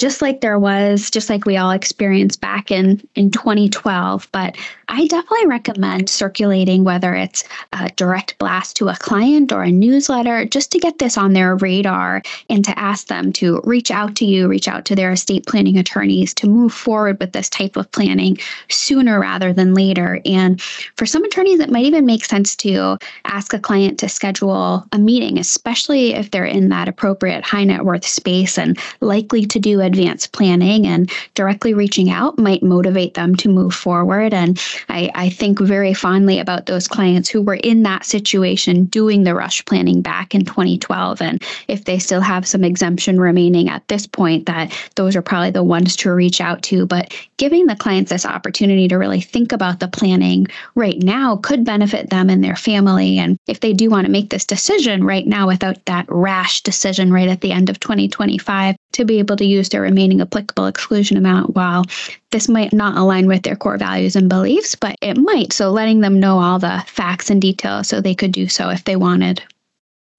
just 0.00 0.22
like 0.22 0.40
there 0.40 0.58
was, 0.58 1.10
just 1.10 1.28
like 1.28 1.44
we 1.44 1.58
all 1.58 1.70
experienced 1.70 2.40
back 2.40 2.70
in, 2.70 3.06
in 3.14 3.30
2012. 3.30 4.26
But 4.32 4.56
I 4.88 5.06
definitely 5.06 5.46
recommend 5.46 6.08
circulating, 6.08 6.84
whether 6.84 7.14
it's 7.14 7.44
a 7.74 7.90
direct 7.90 8.38
blast 8.38 8.76
to 8.76 8.88
a 8.88 8.96
client 8.96 9.52
or 9.52 9.62
a 9.62 9.70
newsletter, 9.70 10.46
just 10.46 10.72
to 10.72 10.78
get 10.78 10.98
this 10.98 11.18
on 11.18 11.34
their 11.34 11.54
radar 11.56 12.22
and 12.48 12.64
to 12.64 12.76
ask 12.78 13.08
them 13.08 13.30
to 13.34 13.60
reach 13.64 13.90
out 13.90 14.16
to 14.16 14.24
you, 14.24 14.48
reach 14.48 14.68
out 14.68 14.86
to 14.86 14.96
their 14.96 15.12
estate 15.12 15.46
planning 15.46 15.76
attorneys 15.76 16.32
to 16.34 16.48
move 16.48 16.72
forward 16.72 17.20
with 17.20 17.32
this 17.32 17.50
type 17.50 17.76
of 17.76 17.90
planning 17.92 18.38
sooner 18.68 19.20
rather 19.20 19.52
than 19.52 19.74
later. 19.74 20.20
And 20.24 20.60
for 20.96 21.04
some 21.04 21.24
attorneys, 21.24 21.60
it 21.60 21.70
might 21.70 21.84
even 21.84 22.06
make 22.06 22.24
sense 22.24 22.56
to 22.56 22.96
ask 23.26 23.52
a 23.52 23.58
client 23.58 23.98
to 23.98 24.08
schedule 24.08 24.84
a 24.92 24.98
meeting, 24.98 25.38
especially 25.38 26.14
if 26.14 26.30
they're 26.30 26.46
in 26.46 26.70
that 26.70 26.88
appropriate 26.88 27.44
high 27.44 27.64
net 27.64 27.84
worth 27.84 28.06
space 28.06 28.58
and 28.58 28.78
likely 29.00 29.44
to 29.44 29.58
do 29.58 29.80
advanced 29.90 30.32
planning 30.32 30.86
and 30.86 31.10
directly 31.34 31.74
reaching 31.74 32.10
out 32.10 32.38
might 32.38 32.62
motivate 32.62 33.14
them 33.14 33.34
to 33.36 33.48
move 33.48 33.74
forward. 33.74 34.32
And 34.32 34.60
I, 34.88 35.10
I 35.14 35.30
think 35.30 35.58
very 35.58 35.92
fondly 35.92 36.38
about 36.38 36.66
those 36.66 36.86
clients 36.86 37.28
who 37.28 37.42
were 37.42 37.54
in 37.54 37.82
that 37.82 38.04
situation 38.04 38.84
doing 38.84 39.24
the 39.24 39.34
rush 39.34 39.64
planning 39.64 40.00
back 40.00 40.34
in 40.34 40.44
2012. 40.44 41.20
And 41.20 41.42
if 41.68 41.84
they 41.84 41.98
still 41.98 42.20
have 42.20 42.46
some 42.46 42.62
exemption 42.62 43.20
remaining 43.20 43.68
at 43.68 43.86
this 43.88 44.06
point, 44.06 44.46
that 44.46 44.72
those 44.94 45.16
are 45.16 45.22
probably 45.22 45.50
the 45.50 45.64
ones 45.64 45.96
to 45.96 46.12
reach 46.12 46.40
out 46.40 46.62
to. 46.64 46.86
But 46.86 47.12
giving 47.40 47.66
the 47.66 47.74
clients 47.74 48.10
this 48.10 48.26
opportunity 48.26 48.86
to 48.86 48.98
really 48.98 49.22
think 49.22 49.50
about 49.50 49.80
the 49.80 49.88
planning 49.88 50.46
right 50.74 51.02
now 51.02 51.36
could 51.36 51.64
benefit 51.64 52.10
them 52.10 52.28
and 52.28 52.44
their 52.44 52.54
family. 52.54 53.16
And 53.16 53.38
if 53.46 53.60
they 53.60 53.72
do 53.72 53.88
want 53.88 54.04
to 54.04 54.12
make 54.12 54.28
this 54.28 54.44
decision 54.44 55.04
right 55.04 55.26
now 55.26 55.46
without 55.46 55.82
that 55.86 56.04
rash 56.10 56.60
decision 56.60 57.10
right 57.10 57.30
at 57.30 57.40
the 57.40 57.50
end 57.50 57.70
of 57.70 57.80
2025, 57.80 58.76
to 58.92 59.04
be 59.06 59.20
able 59.20 59.36
to 59.36 59.46
use 59.46 59.70
their 59.70 59.80
remaining 59.80 60.20
applicable 60.20 60.66
exclusion 60.66 61.16
amount 61.16 61.54
while 61.56 61.86
this 62.30 62.46
might 62.46 62.74
not 62.74 62.98
align 62.98 63.26
with 63.26 63.42
their 63.42 63.56
core 63.56 63.78
values 63.78 64.16
and 64.16 64.28
beliefs, 64.28 64.74
but 64.74 64.94
it 65.00 65.16
might. 65.16 65.54
So 65.54 65.70
letting 65.70 66.00
them 66.00 66.20
know 66.20 66.38
all 66.40 66.58
the 66.58 66.84
facts 66.88 67.30
and 67.30 67.40
details 67.40 67.88
so 67.88 68.02
they 68.02 68.14
could 68.14 68.32
do 68.32 68.48
so 68.48 68.68
if 68.68 68.84
they 68.84 68.96
wanted. 68.96 69.42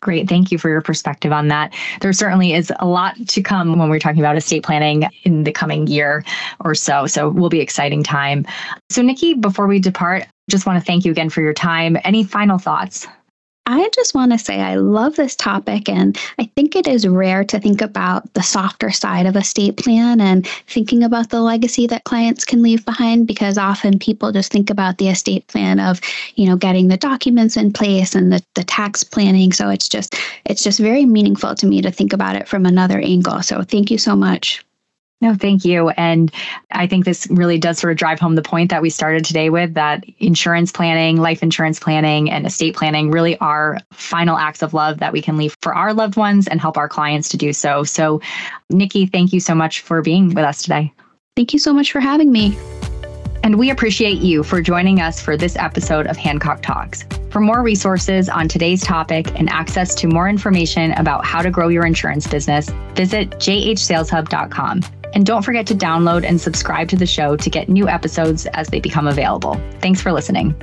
Great. 0.01 0.27
Thank 0.27 0.51
you 0.51 0.57
for 0.57 0.69
your 0.69 0.81
perspective 0.81 1.31
on 1.31 1.47
that. 1.49 1.73
There 2.01 2.11
certainly 2.11 2.53
is 2.53 2.73
a 2.79 2.87
lot 2.87 3.15
to 3.27 3.41
come 3.41 3.77
when 3.77 3.89
we're 3.89 3.99
talking 3.99 4.19
about 4.19 4.35
estate 4.35 4.63
planning 4.63 5.07
in 5.23 5.43
the 5.43 5.51
coming 5.51 5.85
year 5.87 6.25
or 6.59 6.73
so. 6.73 7.05
So 7.05 7.27
it 7.27 7.35
will 7.35 7.49
be 7.49 7.59
exciting 7.59 8.03
time. 8.03 8.45
So 8.89 9.03
Nikki, 9.03 9.35
before 9.35 9.67
we 9.67 9.79
depart, 9.79 10.25
just 10.49 10.65
want 10.65 10.79
to 10.79 10.85
thank 10.85 11.05
you 11.05 11.11
again 11.11 11.29
for 11.29 11.41
your 11.41 11.53
time. 11.53 11.97
Any 12.03 12.23
final 12.23 12.57
thoughts? 12.57 13.07
I 13.67 13.89
just 13.93 14.15
want 14.15 14.31
to 14.31 14.39
say 14.39 14.59
I 14.59 14.75
love 14.75 15.15
this 15.15 15.35
topic, 15.35 15.87
and 15.87 16.17
I 16.39 16.45
think 16.55 16.75
it 16.75 16.87
is 16.87 17.07
rare 17.07 17.43
to 17.43 17.59
think 17.59 17.81
about 17.81 18.33
the 18.33 18.41
softer 18.41 18.89
side 18.89 19.27
of 19.27 19.35
a 19.35 19.43
state 19.43 19.77
plan 19.77 20.19
and 20.19 20.47
thinking 20.67 21.03
about 21.03 21.29
the 21.29 21.41
legacy 21.41 21.85
that 21.87 22.03
clients 22.03 22.43
can 22.43 22.63
leave 22.63 22.83
behind 22.85 23.27
because 23.27 23.59
often 23.59 23.99
people 23.99 24.31
just 24.31 24.51
think 24.51 24.71
about 24.71 24.97
the 24.97 25.09
estate 25.09 25.45
plan 25.47 25.79
of, 25.79 26.01
you 26.35 26.47
know, 26.47 26.57
getting 26.57 26.87
the 26.87 26.97
documents 26.97 27.55
in 27.55 27.71
place 27.71 28.15
and 28.15 28.33
the, 28.33 28.43
the 28.55 28.63
tax 28.63 29.03
planning. 29.03 29.53
So 29.53 29.69
it's 29.69 29.87
just 29.87 30.15
it's 30.45 30.63
just 30.63 30.79
very 30.79 31.05
meaningful 31.05 31.53
to 31.55 31.67
me 31.67 31.81
to 31.83 31.91
think 31.91 32.13
about 32.13 32.35
it 32.35 32.47
from 32.47 32.65
another 32.65 32.99
angle. 32.99 33.43
So 33.43 33.61
thank 33.61 33.91
you 33.91 33.99
so 33.99 34.15
much. 34.15 34.65
No, 35.21 35.35
thank 35.35 35.63
you. 35.63 35.89
And 35.89 36.31
I 36.71 36.87
think 36.87 37.05
this 37.05 37.27
really 37.29 37.59
does 37.59 37.77
sort 37.77 37.91
of 37.91 37.97
drive 37.97 38.19
home 38.19 38.33
the 38.33 38.41
point 38.41 38.71
that 38.71 38.81
we 38.81 38.89
started 38.89 39.23
today 39.23 39.51
with 39.51 39.75
that 39.75 40.03
insurance 40.17 40.71
planning, 40.71 41.17
life 41.17 41.43
insurance 41.43 41.79
planning, 41.79 42.31
and 42.31 42.47
estate 42.47 42.75
planning 42.75 43.11
really 43.11 43.37
are 43.37 43.77
final 43.91 44.35
acts 44.35 44.63
of 44.63 44.73
love 44.73 44.97
that 44.97 45.13
we 45.13 45.21
can 45.21 45.37
leave 45.37 45.55
for 45.61 45.75
our 45.75 45.93
loved 45.93 46.17
ones 46.17 46.47
and 46.47 46.59
help 46.59 46.75
our 46.75 46.89
clients 46.89 47.29
to 47.29 47.37
do 47.37 47.53
so. 47.53 47.83
So, 47.83 48.19
Nikki, 48.71 49.05
thank 49.05 49.31
you 49.31 49.39
so 49.39 49.53
much 49.53 49.81
for 49.81 50.01
being 50.01 50.29
with 50.29 50.43
us 50.43 50.63
today. 50.63 50.91
Thank 51.35 51.53
you 51.53 51.59
so 51.59 51.71
much 51.71 51.91
for 51.91 51.99
having 51.99 52.31
me. 52.31 52.57
And 53.43 53.57
we 53.57 53.69
appreciate 53.69 54.19
you 54.19 54.43
for 54.43 54.61
joining 54.61 55.01
us 55.01 55.21
for 55.21 55.37
this 55.37 55.55
episode 55.55 56.07
of 56.07 56.17
Hancock 56.17 56.61
Talks. 56.61 57.05
For 57.29 57.39
more 57.39 57.63
resources 57.63 58.27
on 58.27 58.47
today's 58.47 58.81
topic 58.83 59.39
and 59.39 59.49
access 59.49 59.95
to 59.95 60.07
more 60.07 60.27
information 60.27 60.91
about 60.93 61.25
how 61.25 61.41
to 61.41 61.49
grow 61.49 61.67
your 61.67 61.85
insurance 61.85 62.27
business, 62.27 62.69
visit 62.95 63.31
jhsaleshub.com. 63.31 65.00
And 65.13 65.25
don't 65.25 65.43
forget 65.43 65.67
to 65.67 65.75
download 65.75 66.23
and 66.23 66.39
subscribe 66.39 66.87
to 66.89 66.95
the 66.95 67.05
show 67.05 67.35
to 67.35 67.49
get 67.49 67.69
new 67.69 67.87
episodes 67.87 68.45
as 68.47 68.67
they 68.69 68.79
become 68.79 69.07
available. 69.07 69.59
Thanks 69.79 70.01
for 70.01 70.11
listening. 70.11 70.55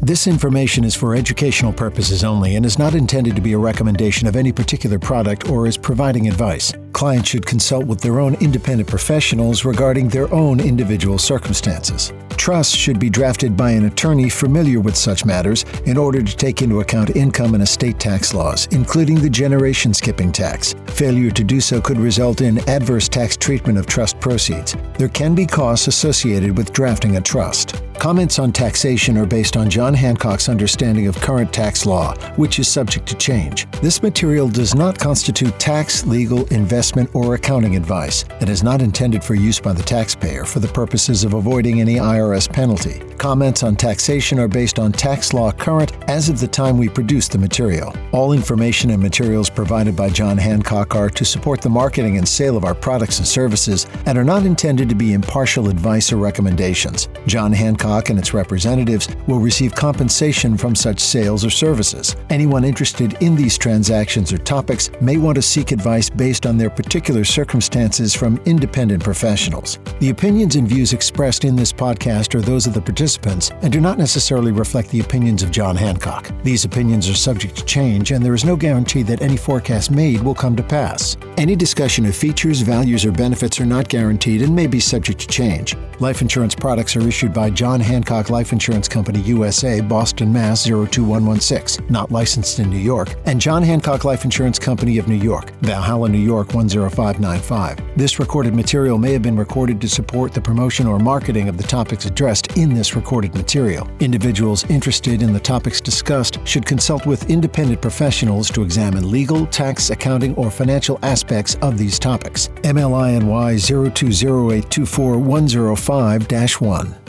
This 0.00 0.26
information 0.26 0.84
is 0.84 0.94
for 0.94 1.14
educational 1.14 1.72
purposes 1.72 2.24
only 2.24 2.56
and 2.56 2.66
is 2.66 2.78
not 2.78 2.94
intended 2.94 3.34
to 3.36 3.42
be 3.42 3.54
a 3.54 3.58
recommendation 3.58 4.28
of 4.28 4.36
any 4.36 4.52
particular 4.52 4.98
product 4.98 5.48
or 5.48 5.66
is 5.66 5.78
providing 5.78 6.28
advice. 6.28 6.74
Clients 6.94 7.28
should 7.28 7.44
consult 7.44 7.86
with 7.86 8.00
their 8.00 8.20
own 8.20 8.34
independent 8.36 8.88
professionals 8.88 9.64
regarding 9.64 10.08
their 10.08 10.32
own 10.32 10.60
individual 10.60 11.18
circumstances. 11.18 12.12
Trusts 12.36 12.74
should 12.76 13.00
be 13.00 13.10
drafted 13.10 13.56
by 13.56 13.72
an 13.72 13.86
attorney 13.86 14.28
familiar 14.28 14.78
with 14.78 14.94
such 14.94 15.24
matters 15.24 15.64
in 15.86 15.96
order 15.96 16.22
to 16.22 16.36
take 16.36 16.62
into 16.62 16.80
account 16.80 17.16
income 17.16 17.54
and 17.54 17.64
estate 17.64 17.98
tax 17.98 18.32
laws, 18.32 18.68
including 18.70 19.16
the 19.16 19.28
generation 19.28 19.92
skipping 19.92 20.30
tax. 20.30 20.76
Failure 20.86 21.32
to 21.32 21.42
do 21.42 21.60
so 21.60 21.80
could 21.80 21.98
result 21.98 22.42
in 22.42 22.58
adverse 22.68 23.08
tax 23.08 23.36
treatment 23.36 23.76
of 23.76 23.86
trust 23.86 24.20
proceeds. 24.20 24.76
There 24.96 25.08
can 25.08 25.34
be 25.34 25.46
costs 25.46 25.88
associated 25.88 26.56
with 26.56 26.72
drafting 26.72 27.16
a 27.16 27.20
trust. 27.20 27.82
Comments 27.98 28.38
on 28.38 28.52
taxation 28.52 29.16
are 29.16 29.26
based 29.26 29.56
on 29.56 29.70
John 29.70 29.94
Hancock's 29.94 30.48
understanding 30.48 31.06
of 31.06 31.20
current 31.20 31.52
tax 31.52 31.86
law, 31.86 32.14
which 32.36 32.58
is 32.58 32.68
subject 32.68 33.06
to 33.08 33.16
change. 33.16 33.70
This 33.80 34.02
material 34.02 34.48
does 34.48 34.74
not 34.74 34.98
constitute 34.98 35.58
tax, 35.58 36.04
legal, 36.06 36.44
investment, 36.46 36.83
or 37.14 37.34
accounting 37.34 37.76
advice 37.76 38.24
and 38.40 38.48
is 38.48 38.62
not 38.62 38.82
intended 38.82 39.22
for 39.22 39.34
use 39.34 39.60
by 39.60 39.72
the 39.72 39.82
taxpayer 39.82 40.44
for 40.44 40.58
the 40.58 40.68
purposes 40.68 41.24
of 41.24 41.34
avoiding 41.34 41.80
any 41.80 41.94
IRS 41.94 42.52
penalty. 42.52 43.00
Comments 43.18 43.62
on 43.62 43.76
taxation 43.76 44.38
are 44.38 44.48
based 44.48 44.78
on 44.78 44.92
tax 44.92 45.32
law 45.32 45.50
current 45.50 45.92
as 46.08 46.28
of 46.28 46.38
the 46.40 46.46
time 46.46 46.76
we 46.76 46.88
produce 46.88 47.28
the 47.28 47.38
material. 47.38 47.94
All 48.12 48.32
information 48.32 48.90
and 48.90 49.02
materials 49.02 49.48
provided 49.48 49.96
by 49.96 50.10
John 50.10 50.36
Hancock 50.36 50.94
are 50.94 51.08
to 51.10 51.24
support 51.24 51.62
the 51.62 51.70
marketing 51.70 52.18
and 52.18 52.28
sale 52.28 52.56
of 52.56 52.64
our 52.64 52.74
products 52.74 53.18
and 53.18 53.26
services 53.26 53.86
and 54.06 54.18
are 54.18 54.24
not 54.24 54.44
intended 54.44 54.88
to 54.88 54.94
be 54.94 55.14
impartial 55.14 55.68
advice 55.68 56.12
or 56.12 56.16
recommendations. 56.16 57.08
John 57.26 57.52
Hancock 57.52 58.10
and 58.10 58.18
its 58.18 58.34
representatives 58.34 59.08
will 59.26 59.38
receive 59.38 59.74
compensation 59.74 60.56
from 60.56 60.74
such 60.74 61.00
sales 61.00 61.44
or 61.44 61.50
services. 61.50 62.16
Anyone 62.30 62.64
interested 62.64 63.14
in 63.22 63.36
these 63.36 63.56
transactions 63.56 64.32
or 64.32 64.38
topics 64.38 64.90
may 65.00 65.16
want 65.16 65.36
to 65.36 65.42
seek 65.42 65.72
advice 65.72 66.10
based 66.10 66.46
on 66.46 66.58
their 66.58 66.70
particular 66.76 67.24
circumstances 67.24 68.14
from 68.14 68.40
independent 68.44 69.02
professionals. 69.02 69.78
The 70.00 70.10
opinions 70.10 70.56
and 70.56 70.66
views 70.66 70.92
expressed 70.92 71.44
in 71.44 71.56
this 71.56 71.72
podcast 71.72 72.34
are 72.34 72.40
those 72.40 72.66
of 72.66 72.74
the 72.74 72.80
participants 72.80 73.50
and 73.62 73.72
do 73.72 73.80
not 73.80 73.98
necessarily 73.98 74.52
reflect 74.52 74.90
the 74.90 75.00
opinions 75.00 75.42
of 75.42 75.50
John 75.50 75.76
Hancock. 75.76 76.30
These 76.42 76.64
opinions 76.64 77.08
are 77.08 77.14
subject 77.14 77.56
to 77.56 77.64
change, 77.64 78.10
and 78.10 78.24
there 78.24 78.34
is 78.34 78.44
no 78.44 78.56
guarantee 78.56 79.02
that 79.02 79.22
any 79.22 79.36
forecast 79.36 79.90
made 79.90 80.22
will 80.22 80.34
come 80.34 80.56
to 80.56 80.62
pass. 80.62 81.16
Any 81.36 81.56
discussion 81.56 82.06
of 82.06 82.16
features, 82.16 82.60
values, 82.60 83.04
or 83.04 83.12
benefits 83.12 83.60
are 83.60 83.66
not 83.66 83.88
guaranteed 83.88 84.42
and 84.42 84.54
may 84.54 84.66
be 84.66 84.80
subject 84.80 85.20
to 85.20 85.26
change. 85.26 85.76
Life 86.00 86.22
insurance 86.22 86.54
products 86.54 86.96
are 86.96 87.06
issued 87.06 87.32
by 87.32 87.50
John 87.50 87.80
Hancock 87.80 88.30
Life 88.30 88.52
Insurance 88.52 88.88
Company 88.88 89.20
USA, 89.20 89.80
Boston, 89.80 90.32
Mass. 90.32 90.64
02116, 90.64 91.86
not 91.88 92.10
licensed 92.10 92.58
in 92.58 92.70
New 92.70 92.78
York, 92.78 93.14
and 93.26 93.40
John 93.40 93.62
Hancock 93.62 94.04
Life 94.04 94.24
Insurance 94.24 94.58
Company 94.58 94.98
of 94.98 95.08
New 95.08 95.14
York, 95.14 95.52
Valhalla, 95.60 96.08
New 96.08 96.18
York 96.18 96.54
10595. 96.68 97.96
This 97.96 98.18
recorded 98.18 98.54
material 98.54 98.98
may 98.98 99.12
have 99.12 99.22
been 99.22 99.36
recorded 99.36 99.80
to 99.80 99.88
support 99.88 100.32
the 100.32 100.40
promotion 100.40 100.86
or 100.86 100.98
marketing 100.98 101.48
of 101.48 101.56
the 101.56 101.62
topics 101.62 102.04
addressed 102.04 102.56
in 102.56 102.74
this 102.74 102.96
recorded 102.96 103.34
material. 103.34 103.88
Individuals 104.00 104.64
interested 104.70 105.22
in 105.22 105.32
the 105.32 105.40
topics 105.40 105.80
discussed 105.80 106.38
should 106.46 106.66
consult 106.66 107.06
with 107.06 107.30
independent 107.30 107.80
professionals 107.80 108.50
to 108.50 108.62
examine 108.62 109.10
legal, 109.10 109.46
tax, 109.46 109.90
accounting, 109.90 110.34
or 110.36 110.50
financial 110.50 110.98
aspects 111.02 111.56
of 111.62 111.78
these 111.78 111.98
topics. 111.98 112.48
MLINY 112.62 113.58
020824 113.58 115.18
105 115.18 116.60
1. 116.60 117.03